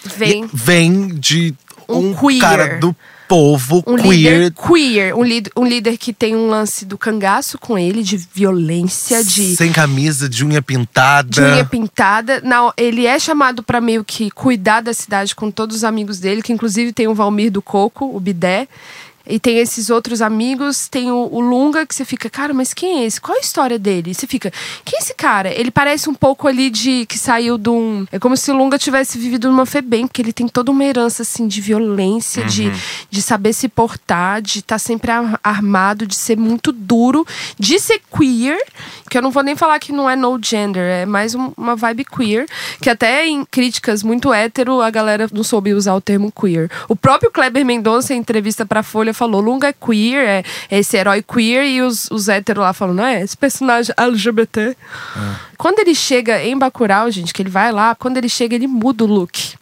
[0.05, 0.49] vem.
[0.53, 1.55] vem de
[1.89, 2.95] Um um, cara do
[3.33, 4.43] povo Um queer.
[4.43, 8.19] líder queer, um, líder, um líder que tem um lance do cangaço com ele, de
[8.19, 11.31] violência, de, Sem camisa, de unha pintada.
[11.31, 12.43] de unha pintada.
[12.45, 16.43] Não, ele é chamado pra meio que cuidar da cidade com todos os amigos dele,
[16.43, 18.69] que inclusive tem o Valmir do Coco, o Bidé.
[19.27, 23.01] E tem esses outros amigos, tem o, o Lunga, que você fica, cara, mas quem
[23.03, 23.21] é esse?
[23.21, 24.11] Qual a história dele?
[24.11, 24.53] E você fica,
[24.85, 25.49] quem é esse cara?
[25.53, 28.07] Ele parece um pouco ali de que saiu de um.
[28.11, 31.23] É como se o Lunga tivesse vivido numa FEBEM, porque ele tem toda uma herança
[31.23, 32.71] assim de violência, de,
[33.11, 37.27] de saber se portar, de estar sempre ar- armado, de ser muito duro,
[37.59, 38.59] de ser queer,
[39.09, 41.77] que eu não vou nem falar que não é no gender, é mais um- uma
[41.77, 42.47] vibe queer,
[42.81, 46.71] que até em críticas muito hétero a galera não soube usar o termo queer.
[46.89, 50.97] O próprio Kleber Mendonça, em entrevista pra Folha, falou: Lunga é queer, é é esse
[50.97, 53.23] herói queer, e os, os héteros lá falam: não é?
[53.23, 54.77] Esse personagem LGBT.
[55.57, 59.05] Quando ele chega em Bacurau, gente, que ele vai lá, quando ele chega, ele muda
[59.05, 59.55] o look.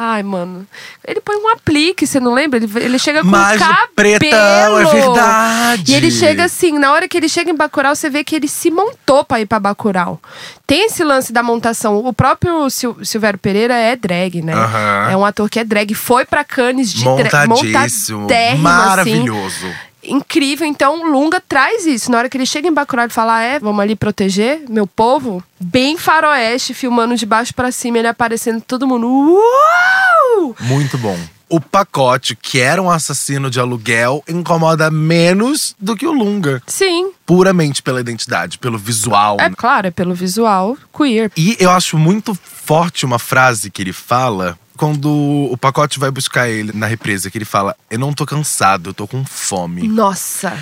[0.00, 0.64] Ai, mano.
[1.04, 2.56] Ele põe um aplique, você não lembra?
[2.56, 3.88] Ele, ele chega com Mas cabelo.
[3.96, 5.90] pretão, é verdade.
[5.92, 8.46] E ele chega assim, na hora que ele chega em Bacurau, você vê que ele
[8.46, 10.20] se montou pra ir pra Bacurau.
[10.64, 11.96] Tem esse lance da montação.
[11.96, 14.54] O próprio Sil Silvério Pereira é drag, né?
[14.54, 15.08] Aham.
[15.10, 15.92] É um ator que é drag.
[15.94, 17.48] Foi pra Cannes de drag.
[17.48, 18.28] Montadíssimo.
[18.30, 19.66] assim Maravilhoso.
[20.08, 20.66] Incrível.
[20.66, 22.10] Então, Lunga traz isso.
[22.10, 24.86] Na hora que ele chega em Bacurau e fala, "Ah, é, vamos ali proteger meu
[24.86, 25.42] povo.
[25.60, 29.06] Bem faroeste, filmando de baixo pra cima, ele aparecendo todo mundo.
[29.08, 30.56] Uau!
[30.60, 31.18] Muito bom.
[31.50, 36.62] O pacote, que era um assassino de aluguel, incomoda menos do que o Lunga.
[36.66, 37.10] Sim.
[37.24, 39.36] puramente pela identidade, pelo visual.
[39.40, 39.54] É né?
[39.56, 41.30] claro, é pelo visual queer.
[41.36, 45.10] E eu acho muito forte uma frase que ele fala quando
[45.50, 48.94] o pacote vai buscar ele na represa, que ele fala: Eu não tô cansado, eu
[48.94, 49.86] tô com fome.
[49.86, 50.56] Nossa.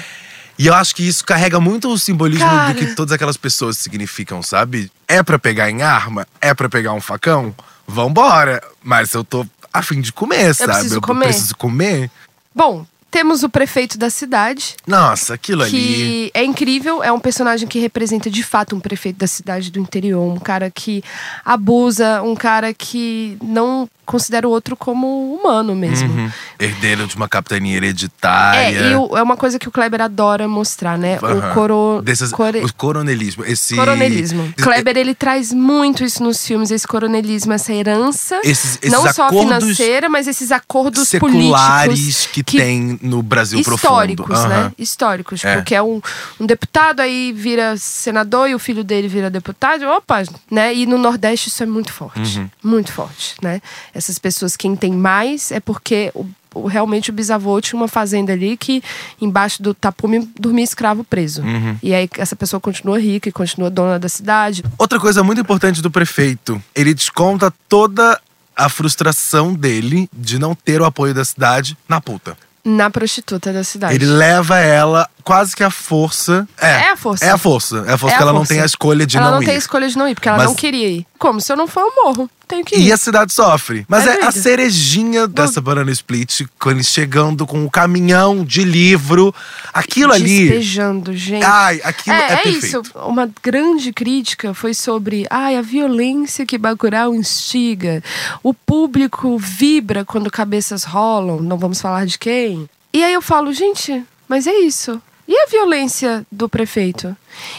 [0.58, 2.72] E eu acho que isso carrega muito o simbolismo Cara.
[2.72, 4.90] do que todas aquelas pessoas significam, sabe?
[5.06, 6.26] É pra pegar em arma?
[6.40, 7.54] É pra pegar um facão?
[7.86, 8.62] Vambora!
[8.82, 10.72] Mas eu tô a fim de comer, sabe?
[10.72, 11.24] preciso comer.
[11.26, 12.10] preciso comer.
[12.54, 15.70] Bom, temos o prefeito da cidade, Nossa, aquilo ali.
[15.70, 19.78] que é incrível, é um personagem que representa de fato um prefeito da cidade do
[19.78, 21.02] interior, um cara que
[21.44, 26.08] abusa, um cara que não considera o outro como humano mesmo.
[26.12, 26.30] Uhum.
[26.58, 28.70] Herdeiro de uma capitania É, hereditária.
[28.90, 31.18] e o- é uma coisa que o Kleber adora mostrar, né?
[31.22, 31.50] Aham.
[31.50, 32.04] O coro...
[32.32, 33.44] Core- O coronelismo.
[33.44, 34.44] Esse, Coronelismo.
[34.56, 38.40] esse- Kleber, ele traz muito isso nos filmes, esse coronelismo, essa herança.
[38.44, 44.26] Esses, esses não só financeira, mas esses acordos seculares que, que- tem no Brasil históricos,
[44.26, 44.48] profundo.
[44.48, 44.56] né?
[44.56, 44.72] Aham.
[44.78, 45.44] Históricos.
[45.44, 45.56] É.
[45.56, 46.00] Porque é um,
[46.40, 49.84] um deputado, aí vira senador e o filho dele vira deputado.
[49.86, 50.74] Opa, né?
[50.74, 52.38] E no Nordeste isso é muito forte.
[52.38, 52.48] Uhum.
[52.62, 53.60] Muito forte, né?
[53.96, 58.32] Essas pessoas, quem tem mais é porque o, o- realmente o bisavô tinha uma fazenda
[58.32, 58.82] ali que
[59.20, 61.42] embaixo do tapume dormia escravo preso.
[61.42, 61.76] Uhum.
[61.82, 64.62] E aí essa pessoa continua rica e continua dona da cidade.
[64.78, 68.20] Outra coisa muito importante do prefeito, ele desconta toda
[68.54, 72.36] a frustração dele de não ter o apoio da cidade na puta.
[72.64, 73.94] Na prostituta da cidade.
[73.94, 76.46] Ele leva ela quase que à força.
[76.56, 77.24] É, É a força.
[77.24, 77.84] É a força.
[77.88, 78.54] É a força É que a ela não força.
[78.54, 79.46] tem a escolha de ela não, não ir.
[79.46, 81.06] tem a escolha de não ir, porque ela Mas- não queria ir.
[81.18, 81.40] Como?
[81.40, 82.30] Se eu não for, eu morro.
[82.46, 82.82] Tenho que ir.
[82.86, 83.84] E a cidade sofre.
[83.88, 89.34] Mas É é, a cerejinha dessa banana split, quando chegando com o caminhão de livro.
[89.74, 90.42] Aquilo ali.
[90.46, 91.44] Despejando, gente.
[91.44, 92.64] Ai, aquilo é, é, é perfeito.
[92.66, 92.82] isso.
[92.94, 98.00] Uma grande crítica foi sobre ai, a violência que Bacurau instiga.
[98.44, 101.40] O público vibra quando cabeças rolam.
[101.40, 102.68] Não vamos falar de quem.
[102.92, 105.02] E aí eu falo, gente, mas é isso.
[105.28, 107.16] E a violência do prefeito?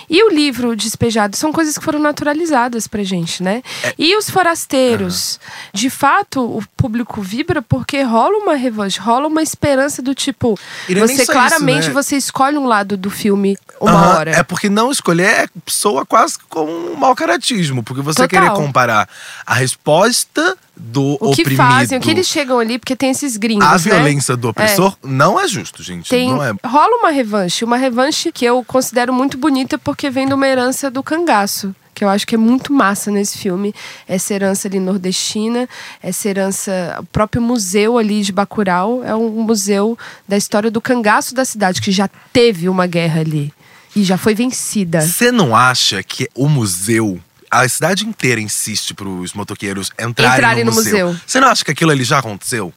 [0.10, 3.62] E o livro Despejado são coisas que foram naturalizadas pra gente, né?
[3.84, 3.94] É.
[3.98, 5.40] E os forasteiros?
[5.74, 10.58] De fato, o público vibra porque rola uma revanche, rola uma esperança do tipo.
[10.90, 11.94] É você claramente isso, né?
[11.94, 14.32] você escolhe um lado do filme uma Aham, hora.
[14.32, 17.84] É porque não escolher soa quase como um mau caratismo.
[17.84, 18.42] Porque você Total.
[18.42, 19.08] querer comparar
[19.46, 23.36] a resposta do o que oprimido fazem, o que eles chegam ali, porque tem esses
[23.36, 23.66] gringos.
[23.66, 23.78] à né?
[23.78, 26.08] violência do opressor, não é justo, gente.
[26.10, 26.54] Tem, Não é.
[26.64, 30.92] rola uma revanche, uma revanche que eu considero muito bonita porque vem de uma herança
[30.92, 31.74] do cangaço.
[31.96, 33.74] Que eu acho que é muito massa nesse filme.
[34.08, 35.68] Essa herança ali nordestina,
[36.04, 36.98] essa herança.
[37.00, 39.98] O próprio museu ali de Bacurau é um museu
[40.28, 43.52] da história do cangaço da cidade, que já teve uma guerra ali.
[43.96, 45.02] E já foi vencida.
[45.02, 47.20] Você não acha que o museu.
[47.50, 51.08] A cidade inteira insiste para os motoqueiros entrarem, Entrarem no, no museu.
[51.08, 51.22] museu.
[51.26, 52.72] Você não acha que aquilo ali já aconteceu?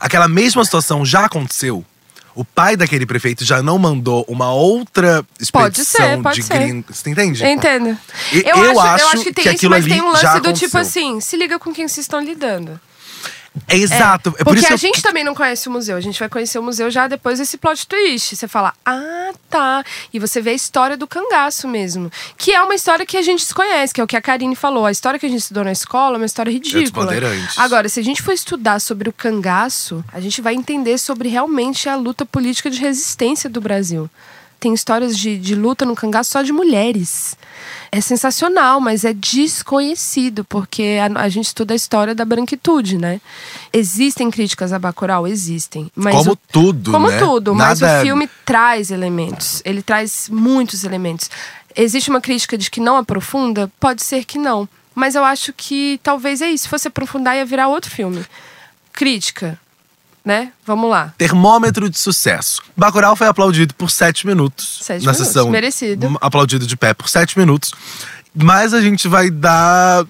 [0.00, 1.84] Aquela mesma situação já aconteceu?
[2.36, 6.58] O pai daquele prefeito já não mandou uma outra Pode expedição ser, pode de ser.
[6.58, 6.98] gringos.
[6.98, 7.46] Você entende?
[7.46, 7.98] Entendo.
[8.30, 10.52] Eu, eu acho, eu acho acho que tem que isso, mas tem um lance do
[10.52, 10.80] tipo aconteceu.
[10.80, 12.78] assim: se liga com quem vocês estão lidando.
[13.68, 14.30] É exato.
[14.30, 15.96] É, por Porque isso a eu- gente também não conhece o museu.
[15.96, 18.36] A gente vai conhecer o museu já depois desse plot twist.
[18.36, 19.82] Você fala, ah, tá.
[20.12, 22.10] E você vê a história do cangaço mesmo.
[22.36, 24.84] Que é uma história que a gente desconhece, que é o que a Karine falou.
[24.86, 27.06] A história que a gente estudou na escola é uma história ridícula.
[27.06, 27.58] Bandeirantes.
[27.58, 31.88] Agora, se a gente for estudar sobre o cangaço, a gente vai entender sobre realmente
[31.88, 34.10] a luta política de resistência do Brasil.
[34.58, 37.36] Tem histórias de, de luta no cangaço só de mulheres.
[37.92, 43.20] É sensacional, mas é desconhecido, porque a, a gente estuda a história da branquitude, né?
[43.72, 45.26] Existem críticas a Bacurau?
[45.26, 45.90] Existem.
[45.94, 47.18] Mas Como o- tudo, Como né?
[47.18, 49.62] tudo, mas Nada- o filme traz elementos.
[49.64, 51.30] Ele traz muitos elementos.
[51.74, 53.70] Existe uma crítica de que não aprofunda?
[53.78, 54.68] Pode ser que não.
[54.94, 56.64] Mas eu acho que talvez é isso.
[56.64, 58.24] Se fosse aprofundar, ia virar outro filme.
[58.92, 59.58] Crítica,
[60.26, 60.52] né?
[60.66, 61.14] Vamos lá.
[61.16, 62.60] Termômetro de sucesso.
[62.76, 64.80] Bacurau foi aplaudido por sete minutos.
[64.82, 65.48] Sete na minutos, sessão.
[65.48, 66.18] merecido.
[66.20, 67.72] Aplaudido de pé por sete minutos.
[68.34, 70.04] Mas a gente vai dar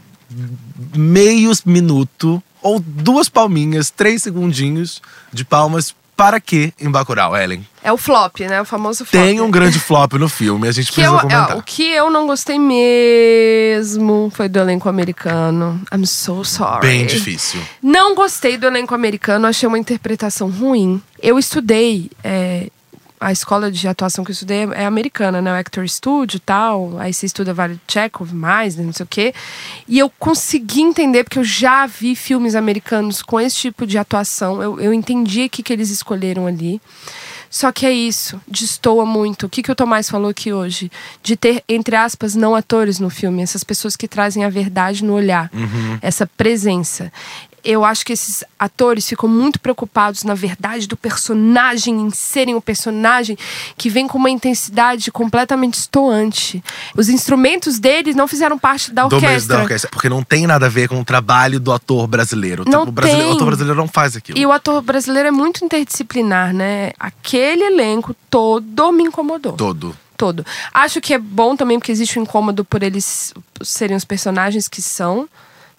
[0.96, 5.02] meio minuto ou duas palminhas, três segundinhos
[5.32, 7.66] de palmas para quê em Bacurau, Ellen?
[7.82, 8.60] É o flop, né?
[8.60, 9.22] O famoso flop.
[9.22, 11.56] Tem um grande flop no filme, a gente que eu, precisa comentar.
[11.56, 15.80] é, o que eu não gostei mesmo foi do elenco americano.
[15.92, 16.80] I'm so sorry.
[16.80, 17.60] Bem difícil.
[17.82, 21.00] Não gostei do elenco americano, achei uma interpretação ruim.
[21.22, 22.10] Eu estudei.
[22.24, 22.68] é,
[23.20, 25.52] a escola de atuação que eu estudei é americana, né?
[25.52, 26.98] O Actor Studio tal.
[26.98, 29.34] Aí você estuda vários Chekhov, mais, né, não sei o quê.
[29.88, 34.62] E eu consegui entender, porque eu já vi filmes americanos com esse tipo de atuação.
[34.62, 36.80] Eu, eu entendi o que, que eles escolheram ali.
[37.48, 39.46] Só que é isso, destoa muito.
[39.46, 40.90] O que, que o Tomás falou aqui hoje?
[41.22, 45.14] De ter, entre aspas, não atores no filme, essas pessoas que trazem a verdade no
[45.14, 45.50] olhar,
[46.02, 47.10] essa presença.
[47.66, 52.60] Eu acho que esses atores ficam muito preocupados na verdade do personagem, em serem o
[52.60, 53.36] personagem
[53.76, 56.62] que vem com uma intensidade completamente estoante.
[56.96, 59.56] Os instrumentos deles não fizeram parte da orquestra.
[59.56, 59.90] da orquestra.
[59.90, 62.64] Porque não tem nada a ver com o trabalho do ator brasileiro.
[62.66, 63.36] Não Tipo, o, brasileiro o tem.
[63.36, 64.38] ator brasileiro não faz aquilo.
[64.38, 66.92] E o ator brasileiro é muito interdisciplinar, né?
[66.98, 69.52] Aquele elenco todo me incomodou.
[69.54, 69.96] Todo.
[70.16, 70.46] todo.
[70.72, 74.80] Acho que é bom também porque existe um incômodo por eles serem os personagens que
[74.80, 75.28] são,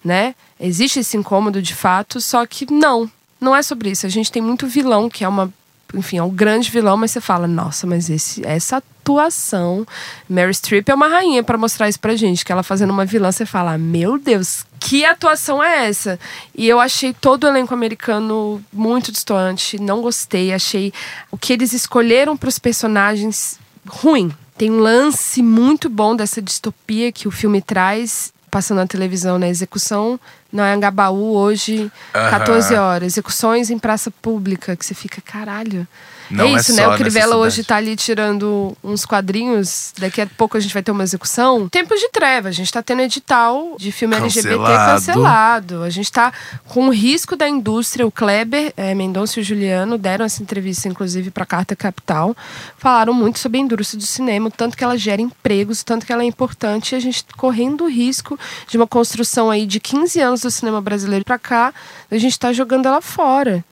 [0.03, 0.35] né?
[0.59, 4.05] Existe esse incômodo de fato, só que não, não é sobre isso.
[4.05, 5.53] A gente tem muito vilão que é uma,
[5.93, 9.85] enfim, é um grande vilão, mas você fala, nossa, mas esse, essa atuação,
[10.29, 13.31] Mary Streep é uma rainha pra mostrar isso pra gente, que ela fazendo uma vilã,
[13.31, 16.19] você fala, meu Deus, que atuação é essa?
[16.55, 20.91] E eu achei todo o elenco americano muito distante, não gostei, achei
[21.31, 24.31] o que eles escolheram pros personagens ruim.
[24.57, 29.47] Tem um lance muito bom dessa distopia que o filme traz, passando na televisão, na
[29.47, 30.19] execução
[30.51, 32.29] no Angabaú hoje, Aham.
[32.29, 33.13] 14 horas.
[33.13, 35.87] Execuções em praça pública, que você fica, caralho.
[36.29, 36.83] Não é é isso, né?
[36.83, 39.93] só O Crivella hoje tá ali tirando uns quadrinhos.
[39.97, 41.69] Daqui a pouco a gente vai ter uma execução.
[41.69, 42.49] Tempos de treva.
[42.49, 44.99] A gente tá tendo edital de filme LGBT Cancelado.
[44.99, 45.83] cancelado.
[45.83, 46.33] A gente tá
[46.67, 48.05] com o risco da indústria.
[48.05, 52.35] O Kleber, eh, Mendonça e o Juliano deram essa entrevista, inclusive, pra Carta Capital.
[52.77, 56.23] Falaram muito sobre a indústria do cinema, tanto que ela gera empregos, tanto que ela
[56.23, 56.93] é importante.
[56.93, 58.37] E a gente correndo o risco
[58.67, 61.73] de uma construção aí de 15 anos do cinema brasileiro pra cá,
[62.09, 63.63] a gente tá jogando ela fora.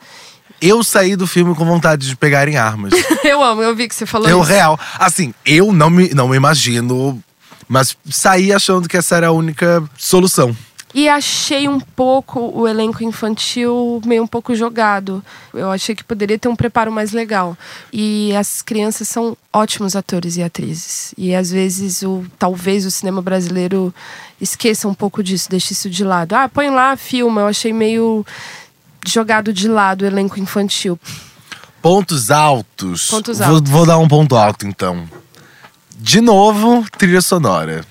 [0.61, 2.93] Eu saí do filme com vontade de pegarem armas.
[3.23, 4.49] Eu amo, eu vi que você falou eu isso.
[4.49, 4.79] real.
[4.99, 7.21] Assim, eu não me, não me imagino.
[7.67, 10.55] Mas saí achando que essa era a única solução.
[10.93, 15.21] E achei um pouco o elenco infantil meio um pouco jogado.
[15.53, 17.57] Eu achei que poderia ter um preparo mais legal.
[17.91, 21.13] E as crianças são ótimos atores e atrizes.
[21.17, 23.93] E às vezes o talvez o cinema brasileiro
[24.39, 26.33] esqueça um pouco disso, deixe isso de lado.
[26.33, 27.41] Ah, põe lá, filma.
[27.41, 28.25] Eu achei meio
[29.07, 30.99] jogado de lado o elenco infantil.
[31.81, 33.07] Pontos altos.
[33.09, 33.69] Pontos Vou- altos.
[33.71, 35.07] Vou, dar um ponto alto, então.
[35.97, 37.85] De novo, trilha sonora.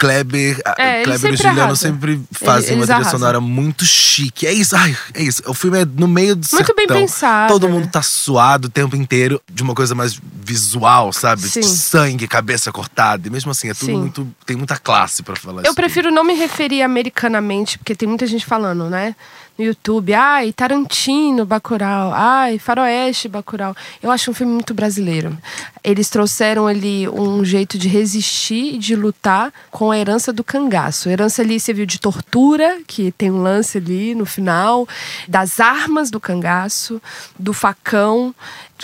[0.00, 1.76] Kleber, É, Kleber e Juliano arrasa.
[1.76, 4.46] sempre fazem Eles uma trilha sonora muito chique.
[4.46, 5.42] É isso, ai, é isso.
[5.46, 6.96] O filme é no meio do Muito bem sertão.
[7.02, 7.74] pensado, Todo né?
[7.74, 11.42] mundo tá suado o tempo inteiro de uma coisa mais visual, sabe?
[11.42, 11.60] Sim.
[11.60, 13.28] De sangue, cabeça cortada.
[13.28, 13.98] E mesmo assim, é tudo Sim.
[13.98, 14.26] muito.
[14.46, 18.46] Tem muita classe pra falar Eu prefiro não me referir americanamente, porque tem muita gente
[18.46, 19.14] falando, né?
[19.62, 23.74] YouTube, ai, Tarantino, Bacurau, ai, Faroeste, Bacurau.
[24.02, 25.36] Eu acho um filme muito brasileiro.
[25.82, 31.08] Eles trouxeram ali um jeito de resistir e de lutar com a herança do cangaço.
[31.08, 34.86] A herança ali, você viu, de tortura, que tem um lance ali no final,
[35.26, 37.00] das armas do cangaço,
[37.38, 38.34] do facão.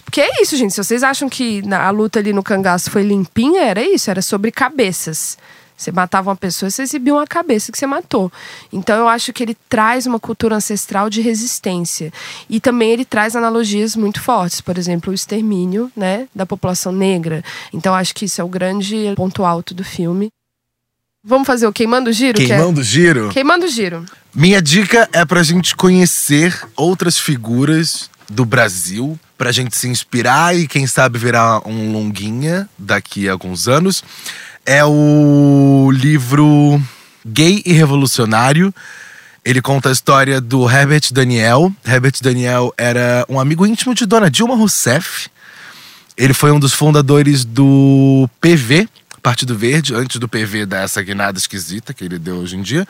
[0.05, 0.75] Porque é isso, gente.
[0.75, 4.51] Se vocês acham que a luta ali no cangaço foi limpinha, era isso, era sobre
[4.51, 5.37] cabeças.
[5.77, 8.33] Você matava uma pessoa, você exibia uma cabeça que você matou.
[8.73, 12.11] Então eu acho que ele traz uma cultura ancestral de resistência.
[12.49, 14.61] E também ele traz analogias muito fortes.
[14.61, 17.45] Por exemplo, o extermínio né, da população negra.
[17.75, 20.31] Então acho que isso é o grande ponto alto do filme.
[21.23, 22.39] Vamos fazer o Queimando o Giro?
[22.39, 23.29] que é- Queimando o giro.
[23.31, 24.05] Queimando o Giro.
[24.33, 30.67] Minha dica é pra gente conhecer outras figuras do Brasil, pra gente se inspirar e
[30.69, 34.05] quem sabe virar um longuinha daqui a alguns anos.
[34.67, 36.83] É o livro
[37.25, 38.75] Gay e Revolucionário.
[39.45, 41.73] Ele conta a história do Herbert Daniel.
[41.87, 45.29] Herbert Daniel era um amigo íntimo de Dona Dilma Rousseff.
[46.17, 48.89] Ele foi um dos fundadores do PV,
[49.23, 52.89] Partido Verde, antes do PV dar essa guinada esquisita que ele deu hoje em dia.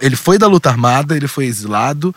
[0.00, 2.14] Ele foi da luta armada, ele foi exilado.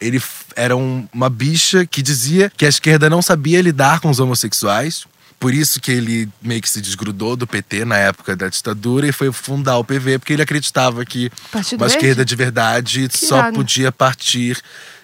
[0.00, 0.22] Ele
[0.54, 5.04] era um- uma bicha que dizia que a esquerda não sabia lidar com os homossexuais.
[5.38, 9.12] Por isso que ele meio que se desgrudou do PT na época da ditadura e
[9.12, 11.96] foi fundar o PV, porque ele acreditava que Partido uma Verde?
[12.04, 13.54] esquerda de verdade Que só irado.
[13.56, 14.58] podia partir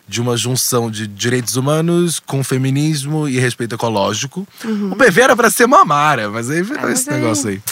[0.09, 4.47] de uma junção de direitos humanos com feminismo e respeito ecológico.
[4.91, 6.89] O PV era pra ser uma mara, mas aí virou Uhum.
[6.89, 7.63] É, mas esse aí- negócio aí.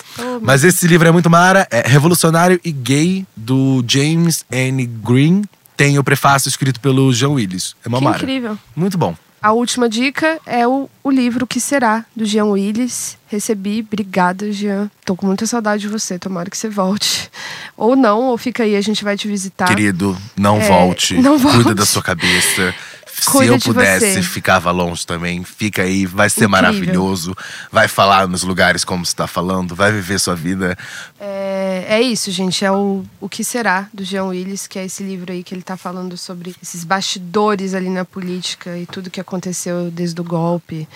[0.41, 4.87] Mas esse livro é muito mara, é Revolucionário e Gay, do James N.
[4.87, 5.43] Green.
[5.77, 7.75] Tem o prefácio escrito pelo Jean Willis.
[7.85, 8.17] É uma Que mara.
[8.19, 8.59] incrível.
[8.77, 9.17] Muito bom.
[9.43, 13.17] A última dica é o, o livro Que Será, do Jean Willis.
[13.27, 14.91] Recebi, obrigada, Jean.
[15.05, 17.31] Tô com muita saudade de você, tomara que você volte.
[17.77, 19.67] Ou não, ou fica aí, a gente vai te visitar.
[19.67, 21.15] Querido, não É, volte.
[21.15, 21.57] não volte.
[21.57, 22.75] Cuida da sua cabeça.
[23.21, 25.45] Se eu de pudesse, ficava longe também.
[25.45, 26.51] Fica aí, vai ser Incrível.
[26.51, 27.37] maravilhoso.
[27.71, 30.77] Vai falar nos lugares como você tá falando, vai viver sua vida.
[31.19, 32.65] É, é isso, gente.
[32.65, 35.63] É o, o Que Será, do Jean Willis, que é esse livro aí que ele
[35.63, 40.89] tá falando sobre esses bastidores ali na política e tudo que aconteceu desde o golpe.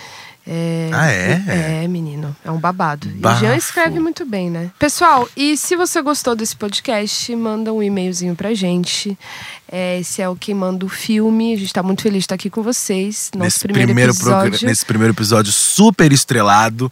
[0.47, 1.83] É, Ah, é?
[1.83, 2.35] É, menino.
[2.45, 3.07] É um babado.
[3.07, 3.39] E o Bafo.
[3.39, 4.69] Jean escreve muito bem, né?
[4.77, 9.17] Pessoal, e se você gostou desse podcast, manda um e-mailzinho pra gente.
[9.71, 11.53] É, esse é o Quem Manda o Filme.
[11.53, 13.31] A gente tá muito feliz de estar aqui com vocês.
[13.33, 14.67] Nosso nesse primeiro, primeiro, episódio.
[14.67, 16.91] nesse primeiro episódio super estrelado.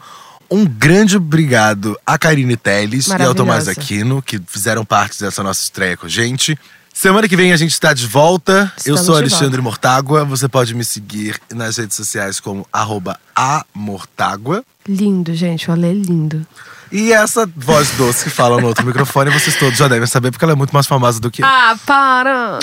[0.49, 3.67] Um grande obrigado a Karine Teles e ao Tomás.
[3.67, 6.57] Aquino, que fizeram parte dessa nossa estreia com a gente.
[6.93, 8.71] Semana que vem a gente está de volta.
[8.85, 10.23] Eu Estamos sou de Alexandre Mortágua.
[10.23, 14.63] Você pode me seguir nas redes sociais como arroba amortágua.
[14.87, 15.69] Lindo, gente.
[15.69, 16.45] O Ale é lindo.
[16.91, 20.45] E essa voz doce que fala no outro microfone, vocês todos já devem saber, porque
[20.45, 21.45] ela é muito mais famosa do que eu.
[21.47, 22.59] Ah, para!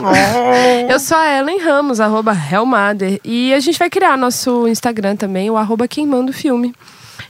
[0.88, 2.36] Eu sou a Ellen Ramos, arroba.
[3.24, 6.72] E a gente vai criar nosso Instagram também, o arroba Quem Manda o Filme.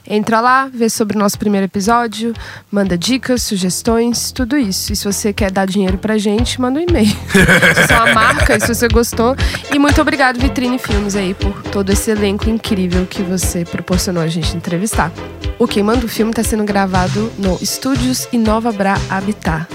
[0.07, 2.33] Entra lá, vê sobre o nosso primeiro episódio,
[2.71, 4.91] manda dicas, sugestões, tudo isso.
[4.91, 7.07] E se você quer dar dinheiro pra gente, manda um e-mail.
[7.87, 9.35] se é uma marca, se você gostou.
[9.73, 14.27] E muito obrigado, Vitrine Filmes, aí, por todo esse elenco incrível que você proporcionou a
[14.27, 15.11] gente entrevistar.
[15.59, 19.67] O Quem Manda o Filme está sendo gravado no Estúdios Inova Bra Habitat.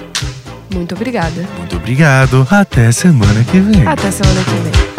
[0.75, 1.49] Muito obrigada.
[1.57, 2.47] Muito obrigado.
[2.51, 3.87] Até semana que vem.
[3.87, 4.96] Até semana que vem.